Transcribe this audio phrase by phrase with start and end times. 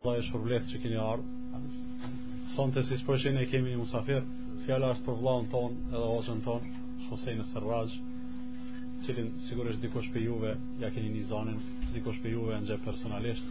[0.00, 2.10] Allah e shpërblet që keni ardhë.
[2.54, 4.22] Sonë të si shpërshin e kemi një musafir,
[4.62, 6.70] fjallë është për vlaun tonë edhe ozën tonë,
[7.10, 7.92] Hosejnë Sërraj,
[9.04, 11.58] cilin sigurisht dikush për juve, ja keni një zanin,
[11.98, 13.50] dikush për juve në gjepë personalisht,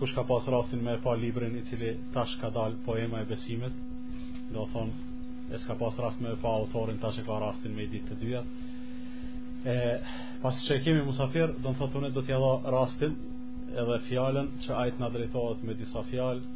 [0.00, 3.30] kush ka pas rastin me e pa librin i cili tash ka dal poema e
[3.30, 3.78] besimet,
[4.58, 5.06] do thonë,
[5.54, 8.10] e s'ka pas rast me e pa autorin, tash e ka rastin me i ditë
[8.10, 8.58] të dyjat.
[9.70, 9.78] E,
[10.42, 13.18] pas që e kemi musafir, do në thotë të ne do t'ja dha rastin,
[13.80, 16.54] edhe fjalën që ai t'na drejtohet me disa fjalë.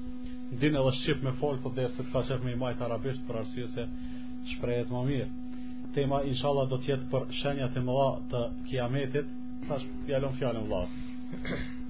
[0.62, 3.84] Din edhe shqip me fol, por desh të ka me majt arabisht për arsye se
[4.52, 5.29] shprehet më mirë.
[5.96, 9.33] Tema inshallah do të jetë për shenjat e mëdha të kiametit,
[9.66, 10.96] tash fjalon fjalën vëllah.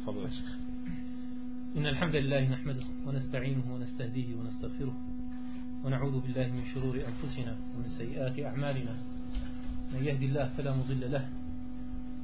[0.05, 0.59] Faleminderit.
[1.79, 4.95] إن الحمد لله نحمده ونستعينه ونستهديه ونستغفره
[5.85, 8.95] ونعوذ بالله من شرور أنفسنا ومن سيئات أعمالنا
[9.93, 11.25] من يهدي الله فلا مضل له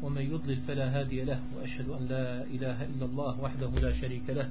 [0.02, 4.50] ومن يضلل فلا هادي له وأشهد أن لا إله إلا الله وحده لا شريك له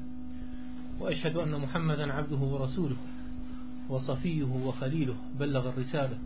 [1.00, 2.96] وأشهد أن محمدا عبده ورسوله
[3.90, 6.18] وصفيه وخليله بلغ الرسالة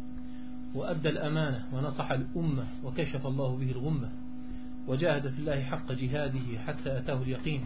[0.74, 4.10] وأدى الأمانة ونصح الأمة وكشف الله به الغمة
[4.88, 7.62] وجاهد في الله حق جهاده حتى أتاه اليقين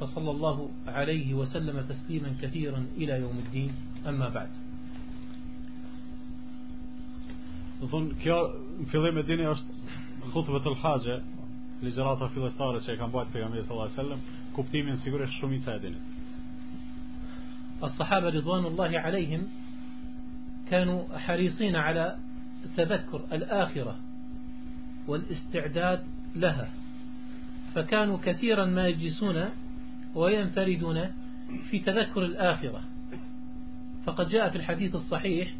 [0.00, 3.72] فصلى الله عليه وسلم تسليما كثيرا إلى يوم الدين
[4.08, 4.48] أما بعد
[7.82, 8.34] Do thonë, kjo
[8.80, 9.73] në fillim e dini është
[10.32, 14.20] خطبة الحاجة haxhe ligjërata fillestare që e ka في pejgamberi sallallahu alajhi wasallam,
[14.56, 15.94] kuptimin sigurisht shumica e تادين
[17.84, 19.46] الصحابة رضوان الله عليهم
[20.70, 22.16] كانوا حريصين على
[22.76, 23.96] تذكر الآخرة
[25.08, 26.04] والاستعداد
[26.36, 26.68] لها
[27.74, 29.44] فكانوا كثيرا ما يجلسون
[30.14, 31.08] وينفردون
[31.70, 32.80] في تذكر الآخرة
[34.06, 35.54] فقد جاء في الحديث الصحيح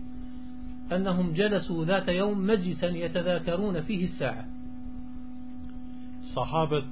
[0.92, 4.44] أنهم جلسوا ذات يوم مجلسا يتذاكرون فيه الساعة
[6.34, 6.86] sahabët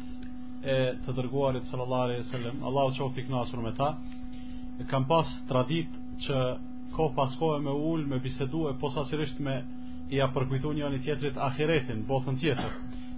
[0.62, 3.88] e të dërguarit sallallahu alaihi wasallam, Allahu qoftë i kënaqur me ta,
[4.80, 5.90] e kanë pas tradit
[6.26, 6.36] që
[6.94, 9.56] ko pas kohë me ul me bisedu e posaçërisht me
[10.12, 12.72] i ja përkujtojnë një tjetrit ahiretin, botën tjetër.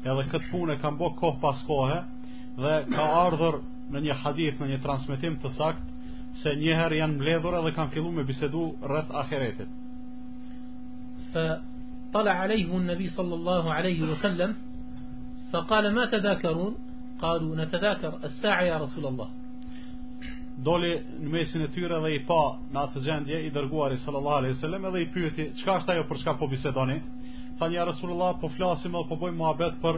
[0.05, 1.99] Edhe këtë punë e kanë bërë ko pas kohë
[2.63, 3.57] dhe ka ardhur
[3.93, 5.93] në një hadith në një transmetim të saktë
[6.41, 9.71] se një herë janë mbledhur edhe kanë filluar me bisedu rreth ahiretit.
[11.35, 11.45] Fa
[12.15, 14.53] tala alayhi an-nabi sallallahu alayhi wasallam
[15.55, 16.77] فقال ما تذاكرون
[17.23, 19.29] قالوا نتذاكر الساعة يا رسول الله
[20.57, 22.37] Doli në mesin e tyre dhe i pa
[22.73, 26.05] në atë gjendje i dërguar i sallallahu alaihi wasallam dhe i pyeti çka është ajo
[26.11, 26.95] për çka po bisedoni.
[27.59, 29.97] Tha ja Rasulullah po flasim apo po bëjmë muhabet për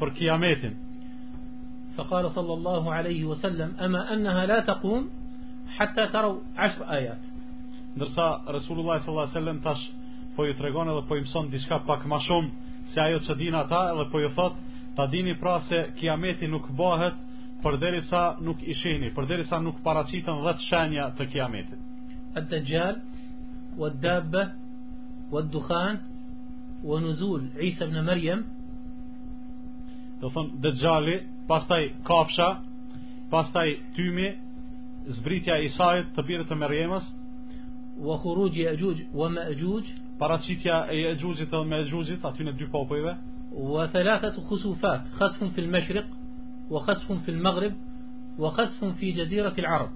[0.00, 0.74] për Kiametin.
[1.96, 5.08] Fa qala sallallahu alaihi wasallam ama annaha la taqum
[5.78, 7.20] hatta taru 10 ayat.
[7.98, 8.24] Ndërsa
[8.58, 9.82] Rasulullah sallallahu alaihi wasallam tash
[10.36, 12.48] po i tregon edhe po i mëson diçka pak më shumë
[12.92, 14.65] se ajo që ata edhe po i thotë
[14.96, 17.14] Ta dini pra se kiameti nuk bëhet
[17.64, 21.80] përderi sa nuk isheni, përderi sa nuk paracitën dhe të shenja të kiametit.
[22.36, 23.00] Atë të gjallë,
[23.78, 24.52] o të dukhan,
[25.36, 25.96] o të dukhanë,
[26.92, 28.40] o në zulë, Isëm në Mërjem.
[30.24, 31.14] Dhe thonë, dhe
[31.50, 32.48] pastaj kafsha,
[33.32, 33.68] pastaj
[34.00, 34.28] tymi,
[35.20, 37.06] zbritja isajt të birët të Mërjemës.
[38.10, 39.90] O hurugje e gjujë, o me e gjujë.
[40.20, 43.14] Paracitja e e gjujët dhe me e gjujët, aty dy popojve
[43.56, 46.04] wa thalathatu khusufat khusufun fi al mashriq
[46.70, 47.72] wa khusufun fi al maghrib
[48.38, 49.90] wa khusufun fi jazirat al arab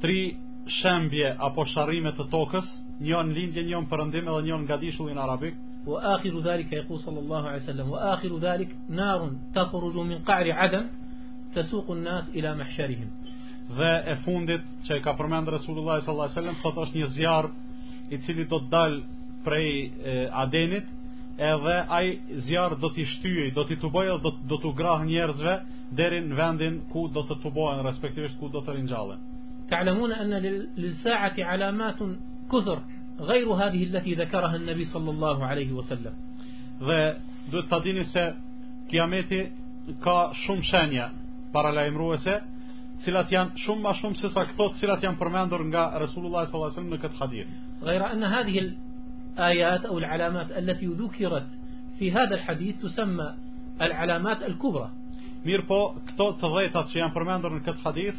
[0.00, 0.36] thri
[0.82, 2.68] shambie apo sharime to tokos
[3.00, 5.54] nje on lindje nje on perendim edhe nje ngadishullin arabik
[5.86, 9.38] wa akhiru dhalika qollallahu alaihi wasallam wa akhiru dhalik narun
[14.06, 17.44] e fundit qe ka permend Resulullah sallallahu alaihi wasallam sot është një zjar
[18.10, 18.92] i cili do te dal
[19.44, 19.92] prej
[20.32, 20.84] adenit
[21.38, 25.54] edhe ai zjarr do t'i shtyej, do t'i tubojë, do do t'u grah njerëzve
[25.96, 29.18] deri në vendin ku do të tubohen respektivisht ku do të ringjallen.
[29.70, 30.38] Ta'lamun anna
[30.76, 32.16] lil sa'ati alamatun
[32.52, 32.78] kuthur
[33.18, 36.14] ghayru hadhihi allati dhakaraha an-nabi sallallahu alaihi wa sallam.
[36.86, 37.00] Dhe
[37.50, 38.24] duhet ta dini se
[38.90, 39.40] kiameti
[40.04, 41.06] ka shumë shenja
[41.52, 42.34] para lajmëruese,
[42.98, 46.46] të cilat janë shumë më shumë se sa ato të cilat janë përmendur nga Resulullah
[46.46, 47.50] sallallahu alaihi wa në këtë hadith.
[47.82, 48.91] Gjithashtu,
[49.38, 51.46] الآيات أو العلامات التي ذكرت
[51.98, 53.34] في هذا الحديث تسمى
[53.82, 54.90] العلامات الكبرى
[55.42, 55.76] Mirë po,
[56.06, 58.18] këto të dhejtat që janë përmendur në këtë hadith,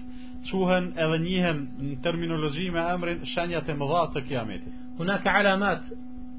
[0.50, 4.74] quhen edhe njihen në terminologji me emrin shenjat e mëdha të kiametit.
[5.00, 5.81] هناك علامات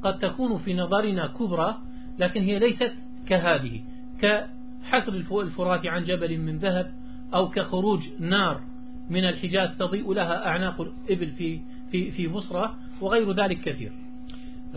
[0.03, 1.77] قد تكون في نظرنا كبرى
[2.19, 2.93] لكن هي ليست
[3.29, 3.81] كهذه
[4.21, 5.13] كحسر
[5.43, 6.93] الفرات عن جبل من ذهب
[7.35, 8.61] أو كخروج نار
[9.11, 11.61] من الحجاز تضيء لها أعناق الإبل في
[11.91, 13.93] في في بصرة وغير ذلك كثير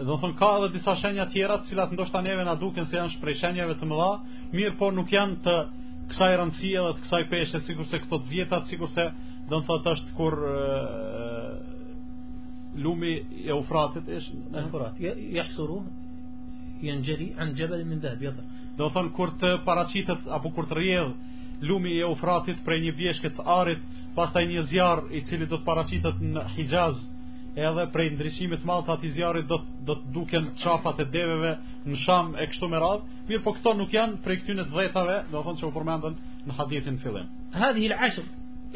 [0.03, 2.97] do të thon ka edhe disa shenja tjera të cilat ndoshta neve na duken se
[2.99, 4.09] janë shprej shenjave të mëdha,
[4.53, 5.55] mirë po nuk janë të
[6.11, 9.05] kësaj rëndësie dhe të kësaj peshe, sikurse këto të vjetat, sikurse
[9.49, 11.55] do të thotë është kur e,
[12.83, 15.01] lumi e Eufratit është në Eufrat.
[15.01, 15.47] Ja
[17.41, 18.31] an jabal min dhahab jo.
[18.77, 22.93] Do të thon kur të paraqitet apo kur të rrjedh lumi e Eufratit për një
[23.01, 23.81] vjeshkë të arrit,
[24.15, 26.97] pastaj një zjarr i cili do të paraqitet në Hijaz,
[27.57, 29.57] edhe prej ndryshimit mal të ati zjarit do
[29.87, 31.51] do të duken qafat e deveve
[31.87, 34.73] në sham e kështu me radhë, mirë po këto nuk janë prej këtyn e të
[34.75, 36.15] dhejtave, do thonë që u përmendën
[36.49, 37.25] në hadithin fillim.
[37.61, 38.23] Hadhi il ashr, inëma هذه العشر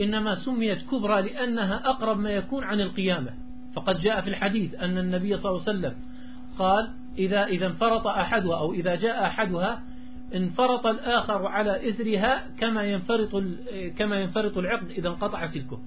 [0.04, 3.30] إنما سميت كبرى لأنها أقرب ما يكون عن القيامة
[3.76, 5.96] فقد جاء في الحديث أن النبي صلى الله عليه وسلم
[6.60, 9.82] قال إذا إذا انفرط أحدها أو إذا جاء أحدها
[10.36, 13.44] انفرط الآخر على إثرها كما ينفرط
[13.98, 15.80] كما ينفرط العقد إذا انقطع سلكه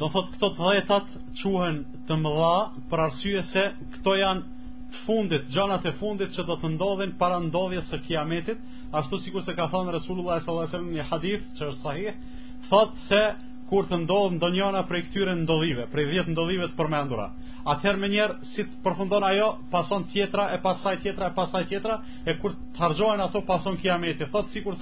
[0.00, 1.76] do thot këto të dhjetat quhen
[2.08, 2.54] të mëdha
[2.92, 3.62] për arsye se
[3.96, 8.58] këto janë të fundit, gjanat e fundit që do të ndodhin para ndodhjes së kiametit,
[8.94, 12.98] ashtu sikur se ka thënë Resulullah sallallahu një wasallam në hadith që është sahih, thot
[13.06, 13.22] se
[13.70, 17.26] kur të ndodh ndonjëna prej këtyre ndodhive, prej 10 ndodhive të përmendura.
[17.64, 21.94] Atëherë më njerë si të përfundon ajo, pason tjetra e pasaj tjetra e pasaj tjetra
[22.28, 24.24] e kur të hargjohen ato pason kiameti.
[24.34, 24.74] Thot sikur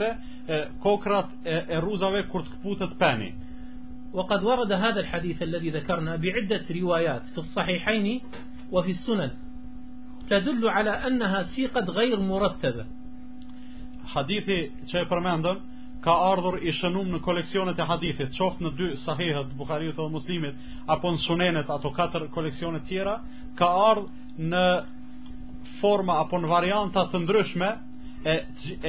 [0.83, 3.31] kokrat e, e ruzave kur të kputet peni.
[4.13, 8.21] وقد ورد هذا الحديث الذي ذكرنا بعدة روايات في الصحيحين
[8.73, 9.31] وفي السنن
[10.31, 12.85] تدل على أنها سيقة غير مرتبة
[14.07, 14.47] حديث
[14.93, 15.57] كيف يرمان
[16.03, 20.55] ka ardhur i shënum në koleksionet e hadithit, qoft në dy sahihet, Bukhariut dhe Muslimit,
[20.91, 23.13] apo në sunenet, ato katër koleksionet tjera,
[23.59, 24.09] ka ardhë
[24.51, 24.65] në
[25.79, 27.69] forma apo në varianta të ndryshme,
[28.33, 28.35] e,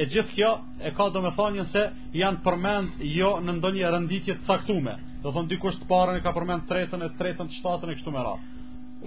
[0.02, 0.50] e gjithë kjo
[0.90, 1.82] e ka do me thonjën se
[2.18, 6.66] janë përmend jo në ndonjë rënditjit saktume do thon dikush të parën e ka përmend
[6.68, 8.52] tretën e tretën të shtatën e kështu me radhë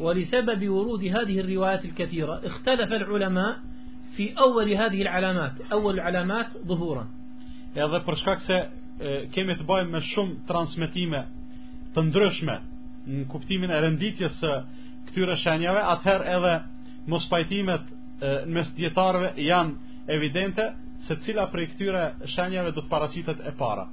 [0.01, 3.77] Wali sebab i urudi hadi hi rriwajat il këtira I khtet e
[4.15, 7.07] Fi awel i alamat alamat dhuhuran
[7.73, 8.57] dhe përshkak se
[9.33, 11.21] Kemi të bajmë me shumë transmitime
[11.93, 12.55] Të ndryshme
[13.07, 14.53] Në kuptimin e renditjes së
[15.09, 16.53] Këtyre shenjave atëherë edhe
[17.07, 17.85] mos pajtimet
[18.21, 19.75] Në mes djetarve janë
[20.09, 20.65] evidente
[21.07, 22.03] Se cila për këtyre
[22.33, 23.85] shenjave Do të paracitet e para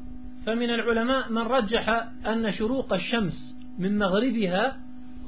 [0.47, 1.89] فمن العلماء من رجح
[2.27, 4.77] أن شروق الشمس من مغربها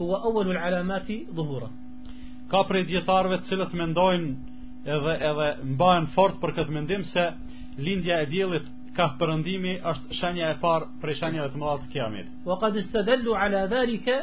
[0.03, 1.71] هو أول العلامات ظهورا
[2.51, 4.29] ka prej djetarve të cilët mendojnë
[4.95, 7.25] edhe edhe mbahen fort për këtë mendim se
[7.83, 12.29] lindja e diellit ka përëndimi është shenja e parë prej shenjave të mëdha të kiametit.
[12.47, 14.15] Wa qad istadallu ala dhalika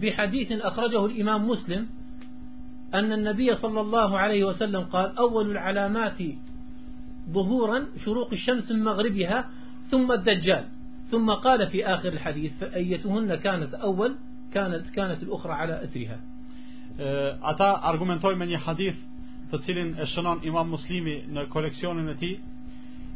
[0.00, 1.82] bi hadithin akhrajahu al-Imam Muslim
[2.94, 6.18] أن النبي صلى الله عليه وسلم قال أول العلامات
[7.30, 9.44] ظهورا شروق الشمس من مغربها
[9.90, 10.64] thumma ad-dajjal
[11.10, 14.12] thumma qala fi akhir al-hadith ayatuhunna kanat awwal
[14.54, 16.18] kanat kanat al-ukhra ala athriha
[17.50, 18.98] ata argumentoj me nje hadith
[19.50, 22.34] te cilin e shënon Imam Muslimi ne koleksionin e tij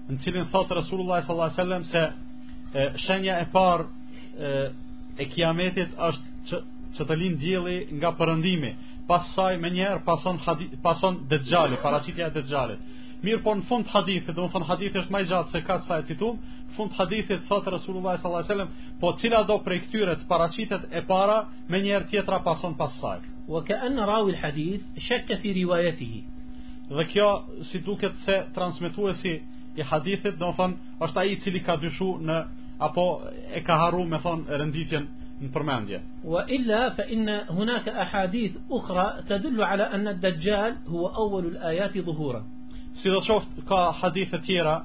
[0.09, 2.03] ne cilin thot rasulullah sallallahu se
[3.05, 3.81] shenja e par
[5.23, 6.19] e kiametit esh
[6.49, 6.51] ç
[6.97, 8.71] çtalin dielli nga përëndimi,
[9.09, 11.39] pas saj merger pason hadith pason de
[11.85, 12.81] paracitja e de djalit
[13.27, 15.95] mir po në fund të hadithit domthon hadithi esh më i gjatë se ka sa
[16.01, 16.29] e titu
[16.77, 20.83] fund hadithit sa të Rasulullah sallallahu alaihi wasallam, po cila do prej këtyre të paraqitet
[20.93, 21.39] e para
[21.69, 23.21] me një herë tjetër pason pas saj.
[23.49, 26.21] Wa ka'an rawi al-hadith shakka fi riwayatihi.
[26.97, 27.29] Dhe kjo
[27.71, 29.35] si duket se transmetuesi
[29.81, 30.73] i hadithit do thon
[31.05, 32.37] është ai i cili ka dyshu në
[32.89, 33.05] apo
[33.59, 35.05] e ka harru me thon renditjen
[35.43, 35.99] në përmendje.
[36.33, 42.41] Wa illa fa inna hunaka ahadith ukhra tadullu ala an ad-dajjal huwa awwal al-ayat dhuhura.
[43.01, 44.77] Si do të ka hadithe tjera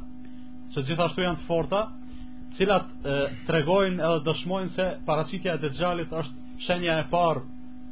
[0.76, 1.82] që gjithashtu janë të forta,
[2.58, 2.88] cilat
[3.48, 7.42] tregojnë edhe dëshmojnë se paraqitja e Dejjalit është shenja e parë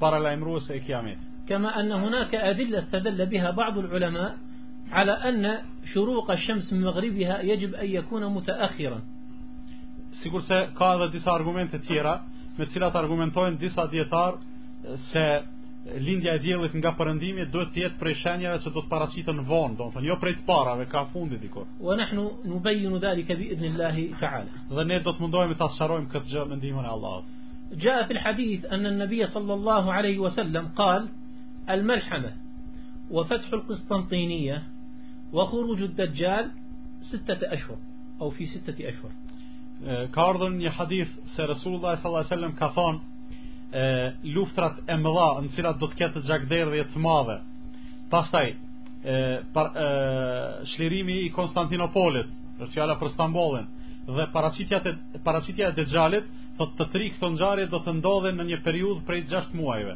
[0.01, 1.19] paralajmëruese e Kiamit.
[1.47, 4.27] Kama anna hunaka adilla stadalla biha ba'd al-ulama
[4.93, 5.57] على أن
[5.93, 8.99] شروق الشمس من مغربها يجب أن يكون متأخرا
[10.23, 12.19] sigur se ka edhe disa argumente tjera
[12.57, 14.33] me të cilat argumentojnë disa dietar
[15.11, 15.25] se
[15.85, 19.77] lindja e diellit nga perëndimi duhet të jetë prej shenjave që do të paraqiten vonë,
[19.79, 21.65] do të thonë jo prej të parave, ka fundi dikur.
[21.81, 24.05] Wa nahnu nubayinu dhalika bi idnillahi
[24.75, 27.25] Dhe ne do të mundohemi të sqarojmë këtë gjë me ndihmën e Allahut.
[27.83, 30.31] Ja fi hadith anna an-nabiy sallallahu alayhi wa
[30.77, 31.09] qal
[31.73, 32.31] al-malhama
[33.15, 34.57] wa fath al-qistantiniyya
[35.35, 36.45] wa khuruj ad-dajjal
[37.09, 37.77] 6 ashhur
[38.21, 39.11] aw fi 6 ashhur.
[40.13, 42.99] Ka ardhur një hadith se Resulullah sallallahu alaihi wasallam ka thonë
[44.35, 47.37] luftrat e mëdha në cilat do të ketë gjakderdhje të madhe.
[48.11, 49.19] Pastaj e,
[49.53, 49.69] par,
[50.73, 52.27] shlirimi i Konstantinopolit,
[52.61, 53.67] është fjala për Stambollin
[54.11, 56.25] dhe paraqitja e paraqitja e Dexhalit,
[56.57, 59.95] thotë të tri këto ngjarje do të ndodhen në një periudhë prej 6 muajve.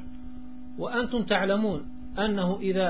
[0.79, 1.81] Wa antum ta'lamun
[2.25, 2.89] annahu idha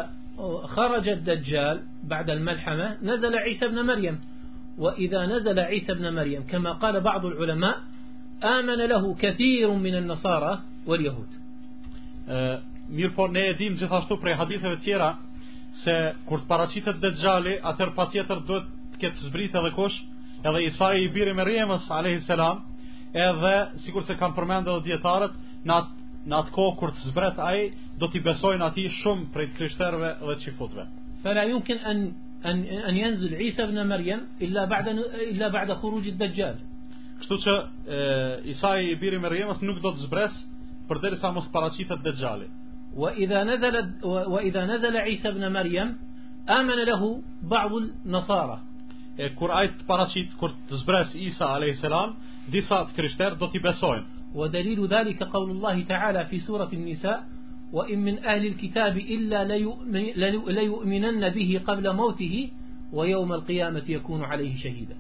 [0.76, 4.26] kharaja ad-dajjal ba'da al-malhama nazala Isa ibn Maryam wa idha
[4.80, 7.76] وإذا نزل عيسى ابن مريم كما قال بعض العلماء
[8.44, 11.40] آمن له كثير من النصارى u el jehud
[12.90, 15.16] mirë por ne edhim gjithashtu prej haditheve tjera
[15.84, 15.94] se
[16.30, 19.96] kur të paracitet dhe gjali atër duhet të ketë zbritë edhe kush
[20.44, 22.30] edhe isa i biri me alayhi a.s.
[23.14, 25.34] edhe si kur se kam përmendë dhe djetarët
[25.66, 25.92] në atë
[26.26, 30.36] në atë kohë kur të zbret ai do t'i besojnë atij shumë prej krishterëve dhe
[30.42, 30.86] çifutëve.
[31.22, 32.00] Fala yumkin an
[32.44, 34.92] an an yanzil Isa ibn Maryam illa ba'da
[35.30, 36.58] illa ba'da khuruj ad-dajjal.
[37.22, 37.54] Kështu që
[38.54, 40.40] Isa i biri Maryamës nuk do të zbresë
[40.90, 42.48] përderisa mos paraqitet Dejjali.
[43.02, 43.82] Wa idha nazala
[44.34, 45.90] wa idha nazala Isa ibn Maryam
[46.58, 47.10] amana lahu
[47.54, 48.58] ba'd al-nasara.
[49.24, 52.10] E kur ai të paraqit kur të zbres Isa alayhis salam,
[52.54, 54.06] disa të krishterë do t'i besojnë.
[54.40, 57.24] Wa dalilu dhalika qawlu Allah ta'ala fi surati an-nisa wa
[57.86, 62.50] ahli al-kitabi illa وإن من أهل الكتاب إلا ليؤمنن به قبل موته
[62.94, 64.96] ويوم القيامة يكون عليه شهيدا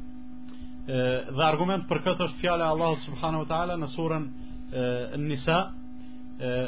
[1.32, 4.24] dhe argument për këtë është fjala e Allahut subhanahu wa taala në surën
[5.18, 5.58] nisa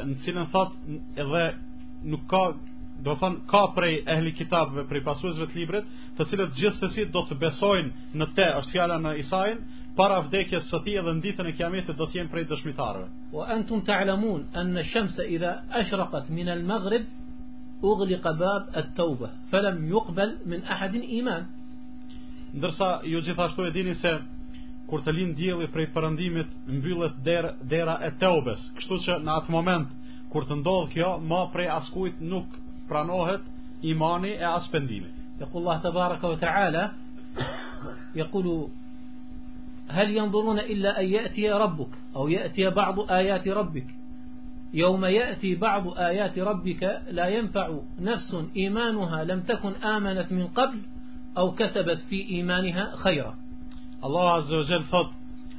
[0.08, 0.76] në cilën thot
[1.20, 1.44] edhe
[2.08, 2.42] nuk ka
[3.04, 5.86] do thon ka prej ehli kitabeve prej pasuesve të librit
[6.18, 9.60] të cilët gjithsesi do të besojnë në te është fjala në Isaiën
[9.98, 13.84] para vdekjes së tij edhe ditën e kiametit do të jenë prej dëshmitarëve wa antum
[13.92, 17.06] ta'lamun an ash-shamsa idha ashraqat min al-maghrib
[17.92, 21.46] ughliq bab at-tawbah falam yuqbal min ahadin iman
[22.56, 24.18] ndërsa ju gjithashtu e dini se
[24.90, 28.62] kur të lind dielli prej perëndimit mbyllet dera, dera e Teubes.
[28.78, 29.88] Kështu që në atë moment
[30.32, 32.52] kur të ndodh kjo, më prej askujt nuk
[32.88, 33.44] pranohet
[33.92, 35.12] imani e as pendimi.
[35.42, 36.86] Yaqul të baraka vë taala
[38.24, 38.58] yaqulu
[39.90, 43.86] هل ينظرون إلا أن يأتي ربك أو يأتي بعض آيات ربك
[44.74, 50.80] يوم يأتي بعض آيات ربك لا ينفع نفس إيمانها لم تكن آمنت من قبل
[51.38, 53.36] أو كسبت في إيمانها خيرا
[54.02, 55.14] Allah azze o gjelë thot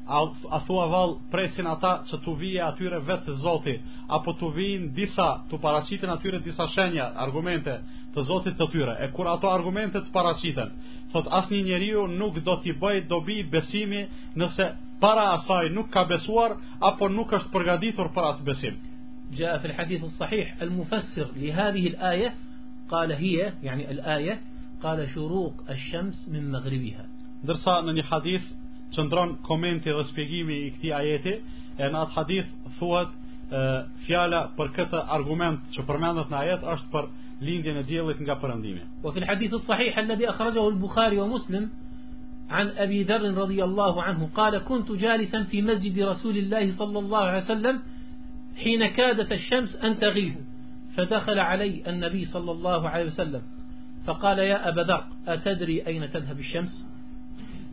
[0.08, 3.74] A, a thua val presin ata që të vije atyre vetë të zoti
[4.18, 7.74] Apo të vijin disa, të paracitin atyre disa shenja Argumente
[8.14, 10.70] të zotit të tyre E kur ato argumente të paracitin
[11.12, 14.06] Thot as një njeriu nuk do t'i bëj dobi besimi
[14.40, 14.70] Nëse
[15.02, 16.56] para asaj nuk ka besuar
[16.90, 18.80] Apo nuk është përgaditur për atë besim
[19.36, 22.32] Gjera fil hadithu sahih El mufessir li hadhi il aje
[22.90, 24.40] Kale hije, janë el aje
[24.82, 25.76] Kale shuruk e
[26.32, 26.66] min me
[27.46, 28.46] ndërsa në një hadith
[28.96, 31.34] qëndron komenti dhe shpjegimi i këtij ajeti,
[31.78, 33.10] e në atë hadith thuhet
[34.06, 37.04] fjala për këtë argument që përmendet në ajet është për
[37.48, 38.82] lindjen e diellit nga perëndimi.
[39.04, 41.64] Wa fil al-hadith as-sahih alladhi akhrajahu al-Bukhari wa Muslim
[42.60, 47.76] an Abi Dharr رضي anhu qala kuntu jalisan fi masjid Rasulillah sallallahu alaihi wasallam
[48.64, 50.34] hina kadat ash-shams an taghib
[50.96, 53.42] fadakhala alay an-nabi sallallahu alaihi wasallam عليه وسلم
[54.06, 54.58] فقال يا
[55.26, 56.74] atadri ayna tadhhab ash-shams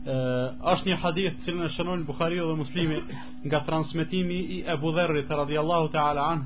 [0.08, 2.98] është një hadith cilën e shënojnë Bukhari dhe muslimi
[3.46, 6.44] nga transmitimi i Ebu Dherrit radiallahu ta'ala an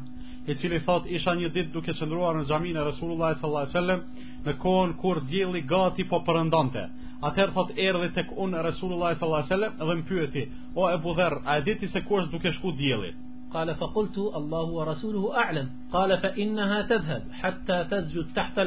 [0.49, 4.01] i cili thot isha një dit duke qëndruar në gjamin e Resulullah sallallahu a sellem
[4.47, 6.87] në kohën kur djeli gati po përëndante
[7.29, 11.59] atër thot erdhi tek unë Resulullah sallallahu a dhe më pyeti o Ebu Dherr, a
[11.59, 13.13] e diti se ku është duke shku djeli
[13.53, 18.25] Kale fa kultu Allahu a Rasuluhu a'lem Kale fa inna ha të dheb hatta të
[18.33, 18.67] tahta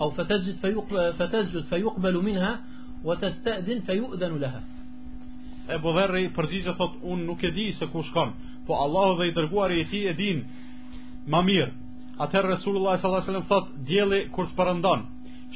[0.01, 2.61] أو فتسجد فيقبل, فتسجد فيقبل منها
[3.05, 4.63] وتستأذن فيؤذن لها
[5.69, 8.31] Ebu Dherri përgjigje thot unë nuk e di se ku shkon
[8.67, 10.39] Po Allah dhe i dërguari i ti e din
[11.29, 11.67] Ma mirë
[12.25, 13.29] Atëherë Resulullah s.a.s.
[13.51, 15.03] thot Djeli kur të përëndon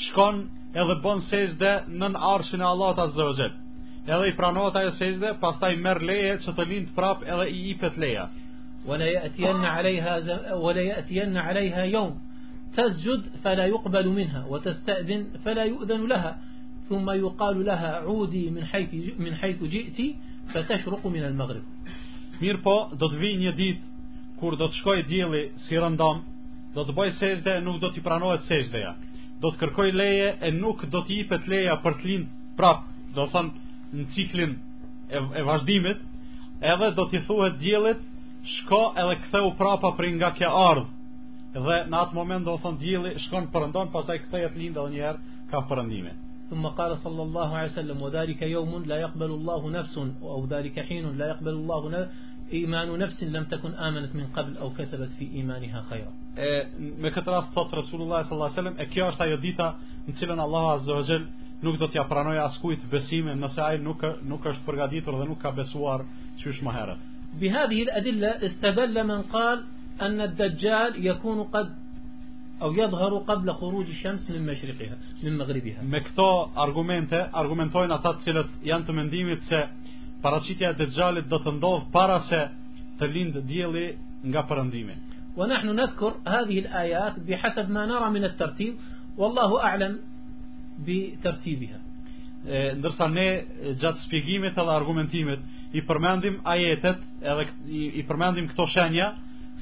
[0.08, 0.42] Shkon
[0.82, 3.54] edhe bon sejde nën arshin e Allah Allahot azzërëzit
[4.04, 7.48] Edhe i pranohet ajo sejde Pas ta i merë leje që të lind prap edhe
[7.56, 8.28] i ipet leja
[8.86, 10.14] Wa le jëtjenë alejha
[10.64, 12.31] Wa le jëtjenë alejha jonë
[12.76, 16.38] تسجد فلا يقبل منها وتستأذن minha, يؤذن لها
[16.88, 20.18] ثم يقال لها thumma من حيث من حيث min
[20.54, 21.62] فتشرق من المغرب të shruku min al-Maghrib.
[22.42, 23.84] Mirë po, do të vij një dit,
[24.40, 26.22] kur do të shkoj djeli si rëndam,
[26.74, 28.96] do të boj اي e nuk do t'i pranojt sejdeja,
[29.40, 32.26] do të kërkoj leje, e nuk do t'i ipet leja për t'lin
[32.56, 32.82] prap,
[33.14, 33.42] do të
[33.96, 34.52] në ciklin
[35.36, 35.98] e vazhdimit,
[36.60, 37.98] edhe do t'i thuhet djelit,
[38.56, 40.86] shko edhe ktheu prapa për kja ardh
[41.52, 45.00] dhe në atë moment do të thonë dielli shkon përndon pastaj kthehet lindë edhe një
[45.06, 46.12] herë ka përndime
[46.48, 51.18] thumma qala sallallahu alaihi wasallam wa dhalika yawmun la yaqbalu allahu nafsun aw dhalika hinun
[51.20, 52.06] la yaqbalu allahu
[52.62, 56.12] iman nafs lam takun amanat min qabl aw kasabat fi imanha khayra
[57.04, 59.66] me këtë rast thot rasulullah sallallahu alaihi wasallam e kjo është ajo dita
[60.08, 61.24] në cilën allah azza wa jall
[61.62, 65.52] nuk do t'ja pranoj askujt besimin nëse ai nuk nuk është përgatitur dhe nuk ka
[65.60, 66.00] besuar
[66.40, 67.00] çysh më herët.
[67.40, 69.60] Bi hadhihi al-adilla istabala man qal
[70.02, 71.76] أن الدجال يكون قد
[72.62, 76.26] او يظهر قبل خروج الشمس من مشرقها من مغربها me këto
[76.64, 79.58] argumente argumentojnë ata të cilët janë të mendimit se
[80.24, 82.40] paraqitja e dexhalit do të ndodh para se
[83.00, 83.86] të lind dielli
[84.30, 84.94] nga perëndimi
[85.38, 88.72] wa nahnu nadhkur hadhihi al bihasab ma nara min at-tartib
[89.22, 89.92] wallahu a'lam
[90.86, 91.78] bi tartibiha
[92.80, 93.28] ndërsa ne
[93.80, 95.40] gjatë shpjegimit edhe argumentimit
[95.78, 96.98] i përmendim ajetet
[97.30, 97.44] edhe
[98.00, 99.08] i përmendim këto shenja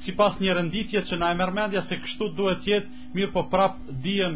[0.05, 3.75] si pas një rënditje që na e mërmendja se kështu duhet tjetë mirë po prap
[3.93, 4.27] e,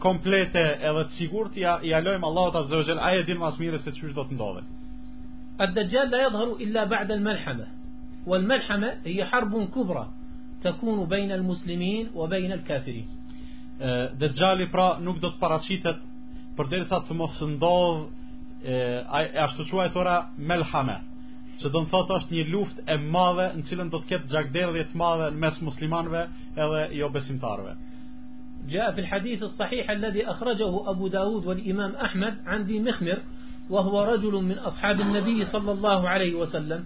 [0.00, 3.92] komplete edhe të sigur ja, i alojmë Allahot a zëvëgjel aje din mas mire se
[3.92, 4.62] qështë do të ndodhe
[5.58, 7.66] Ad dhe gjallë da illa ba'da lë melhame
[8.28, 10.06] o lë melhame i harbun kubra
[10.62, 15.28] të kunu bejnë lë muslimin wa bejnë lë kafirin dhe gjallë i pra nuk do
[15.30, 15.98] të paracitet
[16.56, 20.98] përderi sa të mosë ndodhë ashtu qua e tora melhame
[21.62, 24.84] që do në thot është një luft e madhe në cilën do të ketë gjakderë
[24.92, 26.20] të madhe në mes muslimanve
[26.64, 27.72] edhe jo besimtarve
[28.68, 33.22] Gja për hadithu sahiha lëdi akhrajahu Abu Dawud vën imam Ahmed andi mihmir
[33.72, 36.84] wa hua rajullum min ashabin nëbiji sallallahu alaihi wa sallam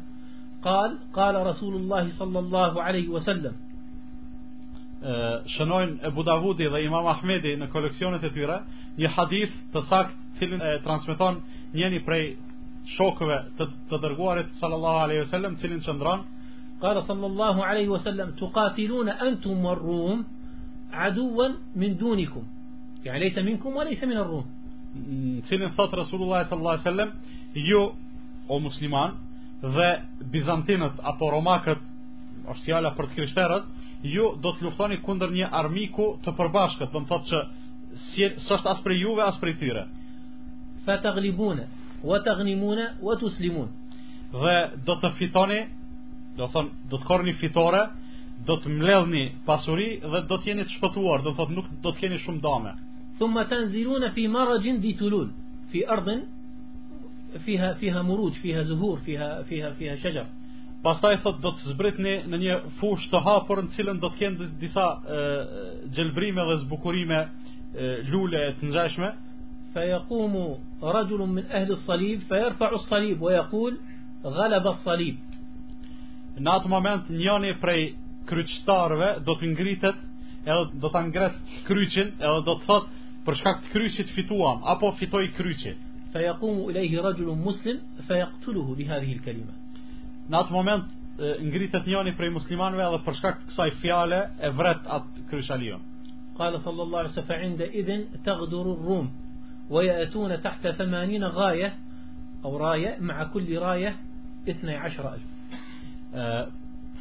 [0.64, 3.54] kal, kala rasullullahi sallallahu alaihi wa sallam
[5.56, 8.60] Shënojnë Abu Dawudi dhe imam Ahmedi në koleksionet e tyre
[8.98, 11.40] një hadith të sakt cilën e transmiton
[11.74, 12.24] njeni prej
[12.96, 16.24] shokëve të të dërguarit sallallahu alaihi wasallam, cilin çndron,
[16.82, 20.24] qala sallallahu alaihi wasallam tuqatiluna antum warum
[21.06, 22.44] aduwan min dunikum.
[23.04, 24.44] Ja leysa minkum wa leysa min ar-rum.
[25.48, 27.10] Cilin thot Rasulullah sallallahu alaihi wasallam,
[27.54, 27.82] ju
[28.48, 29.10] o musliman
[29.62, 29.90] dhe
[30.32, 31.78] bizantinët apo romakët
[32.50, 33.64] është fjala për të krishterët,
[34.14, 37.38] ju do të luftoni kundër një armiku të përbashkët, do të thotë që
[38.12, 39.84] si, s'është as për juve as për tyre.
[40.84, 41.68] Fa taglibuna
[42.04, 43.68] wa taghnimuna wa tuslimun
[44.32, 44.56] dhe
[44.86, 45.60] do të fitoni
[46.36, 47.82] do thon do të korni fitore
[48.46, 52.00] do të mbledhni pasuri dhe do të jeni të shpëtuar do thot nuk do të
[52.04, 52.72] keni shumë dëme
[53.20, 55.28] thumma tanziluna fi marajin ditulul
[55.72, 56.20] fi ardhin
[57.44, 60.26] fiha fiha muruj fiha zuhur fiha fiha fiha shajar
[60.82, 64.48] pastaj thot do të zbritni në një fushë të hapur në cilën do të kenë
[64.64, 64.84] disa
[65.94, 67.18] xhelbrime dhe zbukurime
[68.10, 69.10] lule të ngjashme
[69.74, 73.78] فيقوم رجل من أهل الصليب فيرفع الصليب ويقول
[74.24, 75.20] غلب الصليب
[76.42, 77.82] Në atë moment njëni prej
[78.30, 79.98] kryqëtarëve do të ngritet
[80.48, 81.34] edhe do të ngres
[81.66, 82.86] kryqin edhe do të thot
[83.26, 86.70] për shkak të kryqit fituam apo fitoj kryqit fa yaqumu
[87.06, 89.54] rajulun muslim fa yaqtuluhu hadhihi al-kalima
[90.32, 94.88] Në atë moment ngritet njëni prej muslimanëve edhe për shkak të kësaj fjale e vret
[94.96, 95.84] atë kryqshalion
[96.40, 99.12] Qala sallallahu alaihi wasallam fa inda idhin taghduru ar-rum
[99.72, 101.74] ويأتون تحت ثمانين غاية
[102.44, 103.96] أو راية مع كل راية
[104.50, 105.22] اثني عشر ألف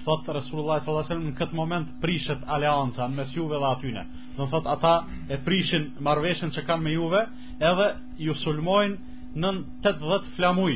[0.01, 4.01] thot Resulullah sallallahu alaihi wasallam në këtë moment prishet alianca mes juve dhe atyne.
[4.37, 4.93] Do thot ata
[5.29, 7.19] e prishin marrveshën që kanë me juve,
[7.69, 7.85] edhe
[8.25, 8.95] ju sulmojnë
[9.43, 10.73] nën 80 flamuj.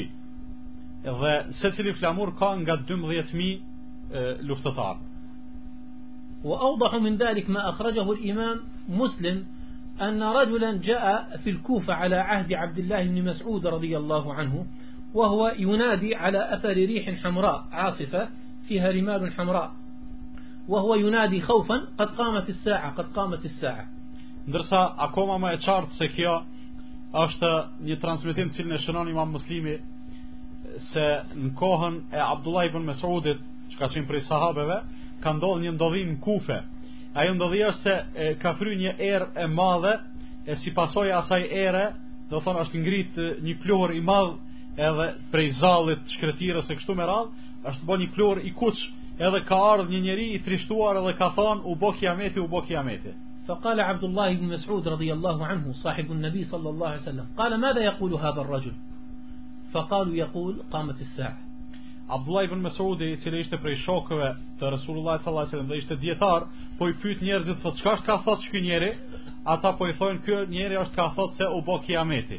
[1.21, 4.95] Dhe secili flamur ka nga 12000 luftëtar.
[5.01, 5.01] Wa
[6.51, 8.57] وأوضح من ذلك ما أخرجه الإمام
[8.89, 9.37] muslim
[10.01, 14.65] أن رجلا جاء في الكوفة على عهد عبد الله بن مسعود رضي الله عنه
[15.13, 18.29] وهو ينادي على أثر ريح حمراء عاصفة
[18.67, 19.71] فيها رمال حمراء
[20.67, 23.85] وهو ينادي خوفا قد قامت الساعة قد قامت الساعة
[24.45, 26.33] ndërsa akoma më e qartë se kjo
[27.17, 27.47] është
[27.87, 29.73] një transmetim të cilin e shënon Imam Muslimi
[30.91, 34.77] se në kohën e Abdullah ibn Mesudit që ka qenë prej sahabeve
[35.23, 36.59] ka ndodhur një ndodhim në Kufe
[37.15, 39.93] Ajo më dodi është se e, ka fry një erë e madhe
[40.51, 41.85] E si pasoj asaj ere
[42.31, 44.33] Do thonë është ngrit një plor i madh
[44.87, 47.31] Edhe prej zalit shkretirës e kështu me radh
[47.69, 48.81] është të bo një plor i kuq
[49.27, 52.61] Edhe ka ardhë një njeri i trishtuar Edhe ka thonë u bo meti u bo
[52.71, 53.13] kja meti
[53.47, 57.57] فقال عبد الله بن مسعود رضي الله عنه صاحب النبي صلى الله عليه وسلم قال
[57.57, 58.71] ماذا يقول هذا الرجل
[59.71, 61.37] فقال يقول قامت الساعه
[62.09, 64.27] Abdullah ibn Mesudi, i cili ishte prej shokëve
[64.59, 66.43] të Resulullah sallallahu alaihi wasallam dhe ishte dietar,
[66.77, 68.89] po i pyet njerëzit thotë çka është ka thotë ky njeri?
[69.53, 72.37] Ata po i thonë ky njeri është ka thotë se u bë kiameti.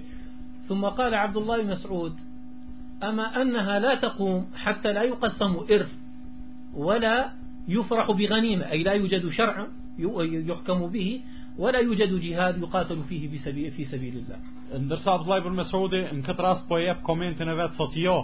[0.68, 2.14] Thumma qala Abdullah ibn Mas'ud,
[3.10, 5.94] "Ama annaha la taqum hatta la yuqassamu irth
[6.86, 7.12] wala
[7.74, 9.68] yufrahu bi ghanima, ay la yujadu shar'un
[10.50, 11.14] yuhkamu bihi
[11.58, 14.38] wala yujadu jihad yuqatalu fihi bi sabili fi sabilillah."
[14.86, 18.18] Ndërsa Abdullah ibn Mas'udi në këtë rast po jep komentin e vet thotë jo,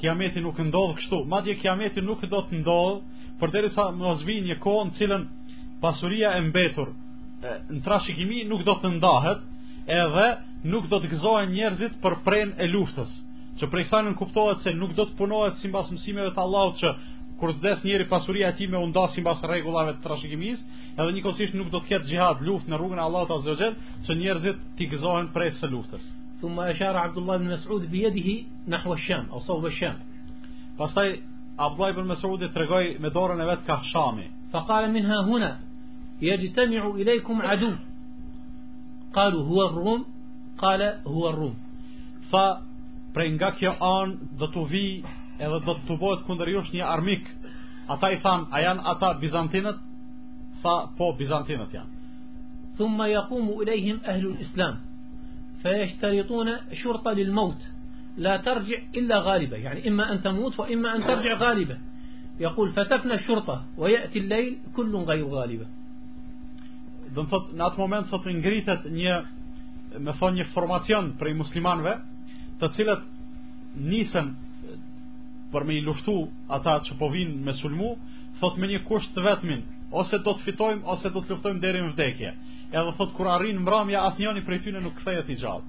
[0.00, 1.20] kiameti nuk ndodh kështu.
[1.28, 3.04] Madje kiameti nuk do të ndodh
[3.40, 5.24] përderisa mos vijë një kohë në cilën
[5.82, 6.90] pasuria e mbetur
[7.72, 9.40] në trashëgimi nuk do të ndahet,
[9.88, 10.26] edhe
[10.72, 13.12] nuk do të gëzohen njerëzit për prenë e luftës.
[13.58, 16.88] Që prej sa nuk kuptohet se nuk do të punohet sipas mësimeve të Allahut që
[17.40, 20.62] kur të des njëri pasuria e tij me nda sipas rregullave të trashëgimisë,
[21.00, 24.20] edhe njëkohësisht nuk do të ketë xhihad luftë në rrugën e Allahut azza xhel, që
[24.20, 26.04] njerëzit të gëzohen prej së luftës.
[26.40, 29.98] ثم أشار عبد الله بن مسعود بيده نحو الشام أو صوب الشام
[30.78, 31.22] فصي
[31.58, 35.60] عبد الله بن مسعود ترقوي مدورا نبات كحشامي فقال منها هنا
[36.22, 37.74] يجتمع إليكم عدو
[39.14, 40.04] قالوا هو الروم
[40.58, 41.54] قال هو الروم
[42.32, 42.36] ف
[43.16, 44.82] Pre nga kjo anë dhe të vi
[45.42, 47.24] edhe dhe të bëhet kunder jush një armik
[47.90, 49.80] Ata i than, a janë ata Bizantinët?
[50.62, 54.78] Sa, po, Bizantinët janë Thumma jakumu ilajhim ahlu islam
[55.62, 56.48] فيشترطون
[56.82, 57.60] شرطة للموت
[58.16, 61.78] لا ترجع إلا غالبة يعني إما أن تموت وإما أن ترجع غالبة
[62.40, 65.66] يقول فتفنى الشرطة ويأتي الليل كل غير غالبة
[67.10, 69.14] Dëmë thot, në atë moment thot ngritet një,
[69.98, 71.96] me thonë një formacion prej muslimanve,
[72.60, 73.00] të cilët
[73.82, 74.28] nisën
[75.50, 76.14] për me i luftu
[76.54, 77.88] ata që po vinë me sulmu,
[78.38, 81.82] thot me një kusht të vetmin, ose do të fitojmë, ose do të luftojmë deri
[81.82, 82.30] në vdekje.
[82.78, 85.64] edhe thot kur arrin mbrëmja asnjëri prej tyre nuk kthehet i gjallë.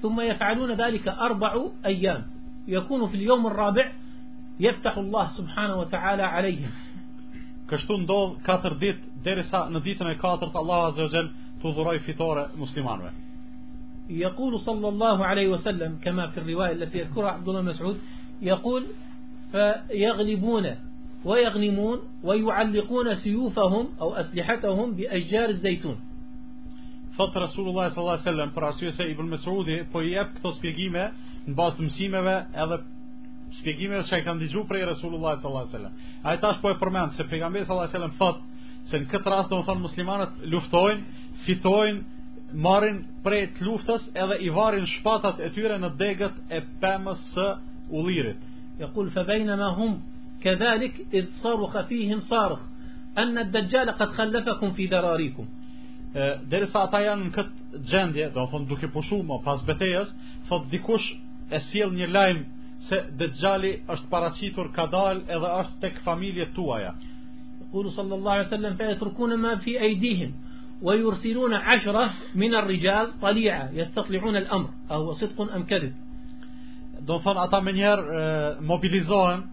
[0.00, 2.22] Thumma yaf'aluna dhalika ثم ayyam.
[2.68, 3.90] Yakunu fi al-yawm ar-rabi'
[4.58, 6.70] yaftahu Allah subhanahu wa ta'ala alayhim.
[7.68, 11.28] Kështu ndodh 4 ditë derisa në ditën e katërt Allahu Azza wa Jall
[11.60, 13.12] t'u dhuroi fitore muslimanëve.
[14.10, 17.96] يقول صلى الله عليه وسلم كما في الرواية التي يذكرها عبد الله مسعود
[18.42, 18.86] يقول
[19.52, 20.76] فيغلبون
[21.26, 25.96] ويغنمون ويعلقون سيوفهم أو أسلحتهم بأشجار الزيتون
[27.20, 31.04] Thot Rasulullah sallallahu alaihi wasallam për arsye se Ibn Mesudi po i jep këto shpjegime
[31.46, 32.34] në bazë mësimeve
[32.64, 32.76] edhe
[33.56, 35.94] shpjegimeve që ai ka dëgjuar prej Rasulullah sallallahu alaihi wasallam.
[36.32, 38.44] Ai tash po e përmend se pejgamberi sallallahu alaihi wasallam thot
[38.90, 42.02] se në këtë rast domethënë muslimanët luftojnë, fitojnë,
[42.66, 47.48] marrin prej të luftës edhe i varrin shpatat e tyre në degët e pemës së
[47.96, 48.44] ullirit.
[48.84, 49.72] Yaqul fa bainama
[50.42, 52.58] كذلك إذ صرخ فيهم صارخ
[53.18, 55.46] أن الدجال قد خلفكم في دراريكم
[56.50, 60.12] derisa ata janë në këtë gjendje, do të thonë duke pushuar më pas betejës,
[60.48, 61.08] thot dikush
[61.52, 62.38] e sjell një lajm
[62.88, 66.94] se Dejjali është paraqitur ka dalë edhe është tek familjet tuaja.
[67.74, 70.32] Qulu sallallahu alaihi wasallam fa yatrukuna ma fi aydihim
[70.82, 75.92] ويرسلون عشرة من الرجال طليعة يستطلعون الأمر أهو صدق أم كذب
[77.00, 77.96] دون فان أتا منير
[78.60, 79.44] موبيليزوهم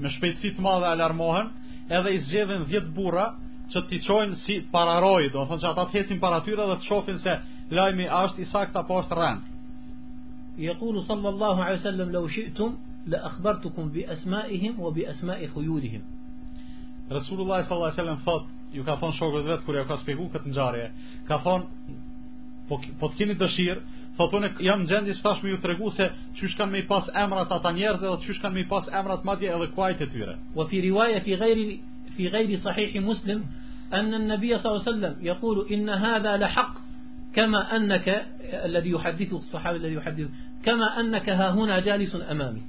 [0.00, 1.48] me shpejtësi të madhe alarmohen,
[1.96, 3.26] edhe i zgjedhin 10 burra
[3.74, 6.86] që t'i çojnë si pararoj, do të thonë se ata të para tyre dhe të
[6.88, 7.36] shohin se
[7.76, 9.40] lajmi është i saktë apo është rën.
[10.68, 12.72] Yaqulu sallallahu alaihi wasallam law shi'tum
[13.12, 16.02] la akhbartukum bi asma'ihim wa bi asma'i khuyulihim.
[17.10, 20.48] Rasulullah sallallahu alaihi wasallam thot, ju ka thonë shokët vet kur ja ka shpjeguar këtë
[20.52, 20.86] ngjarje.
[21.28, 21.66] Ka thonë,
[22.68, 23.80] po po të keni dëshirë
[24.16, 27.52] Thotë unë jam në gjendje të me ju tregu se çysh kanë më pas emrat
[27.56, 30.34] ata njerëz dhe çysh kanë më pas emrat madje edhe kuajt e tyre.
[30.56, 31.66] Wa fi riwaya fi ghairi
[32.16, 33.40] fi ghairi sahih Muslim
[33.96, 36.74] an an-nabi sallallahu alaihi wasallam yaqulu in hadha la haqq
[37.36, 38.16] kama annaka
[38.66, 40.30] alladhi yuhaddithu as sahabi alladhi yuhaddith
[40.66, 42.60] kama annaka ha huna jalis amami.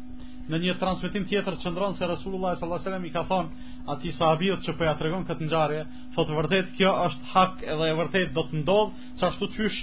[0.49, 3.45] Në një transmitim tjetër çndron se Resulullah sallallahu alaihi wasallam i ka thon
[3.87, 5.79] Ati sahabiot që po ja tregon këtë ngjarje,
[6.15, 9.77] thotë vërtet kjo është hak edhe e vërtet do të ndodh, çka shtu çysh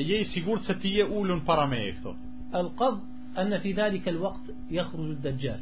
[0.00, 2.14] jej sigurt se ti je ullën para meje këto.
[2.52, 2.98] Al-qadh
[3.36, 5.60] anna fi dhalika al-waqt yakhruju ad-dajjal.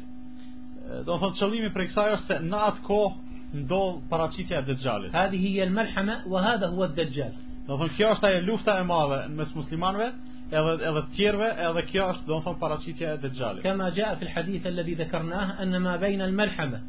[1.05, 5.13] Do të thotë qëllimi për kësaj është se në atë kohë ndodh paraqitja e Dejjalit.
[5.13, 7.33] Hadhihi hiya al-malhama wa hadha huwa ad-dajjal.
[7.67, 10.07] Do të kjo është ajo lufta e madhe mes muslimanëve
[10.53, 13.63] edhe edhe të tjerëve, edhe kjo është do të paraqitja e Dejjalit.
[13.67, 16.79] Kama jaa fi al-hadith alladhi dhakarnah anna ma bayna al-malhama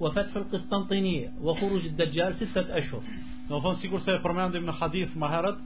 [0.00, 3.02] wa fath al qistantiniyya wa khuruj ad-dajjal 6 ashhur.
[3.48, 5.58] Do të thonë sikur se e përmendim në hadith më herët,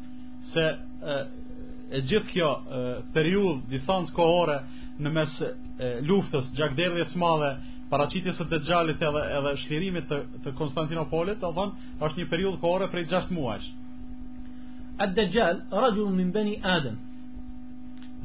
[0.54, 1.18] se e,
[2.08, 2.50] gjithë kjo
[3.14, 4.56] periudhë distancë kohore
[5.02, 5.50] në mes e,
[6.08, 7.50] luftës gjakderdhjes madhe
[7.90, 12.88] paraqitjes së Dexhalit edhe edhe shlirimit të, të Konstantinopolit do thon është një periudhë kohore
[12.92, 13.68] prej 6 muajsh
[15.04, 16.96] ad Dejal rajul min bani Adam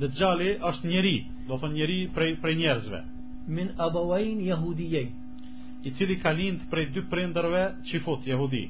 [0.01, 1.15] Dejali është njeri
[1.47, 3.03] do thon njeri prej prej njerëzve
[3.51, 5.11] min abawain yahudiyyin
[5.85, 8.67] i cili ka lind prej dy prindërve qifut yahudi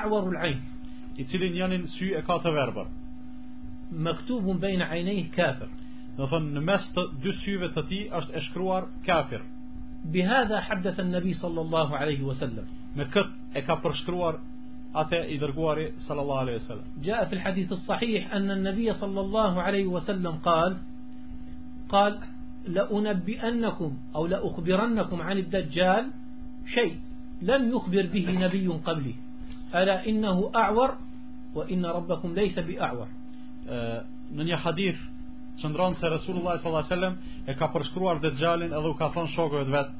[0.00, 0.71] a'waru al-ayn
[1.18, 2.88] i cilin janin sy e ka të verbër.
[4.06, 5.70] Maktubun bejnë ajnejh kafir.
[6.16, 9.42] Në thënë në mes të dy syve të ti është e shkruar kafir.
[10.12, 12.66] Bi hadha haddath an nëbi sallallahu alaihi wasallam.
[12.96, 14.40] Me kët e ka përshkruar
[15.02, 16.88] atë i dërguari sallallahu alaihi wasallam.
[17.04, 20.72] Jaa fi al-hadith as-sahih an an-nabi sallallahu alaihi wasallam qal
[21.92, 22.14] qal
[22.74, 26.04] la unabbi'annakum aw la ukhbirannakum 'an ad-dajjal
[26.74, 26.90] shay
[27.42, 29.18] lam yukhbir bihi nabiyyun qablihi.
[29.72, 30.90] ala innahu a'war
[31.54, 33.08] wa inna rabbakum laysa bi'a'war
[34.36, 34.98] në një hadith
[35.60, 39.64] çndron se rasulullah sallallahu alaihi wasallam e ka përshkruar dexhalin edhe u ka thon shokëve
[39.68, 39.90] të vet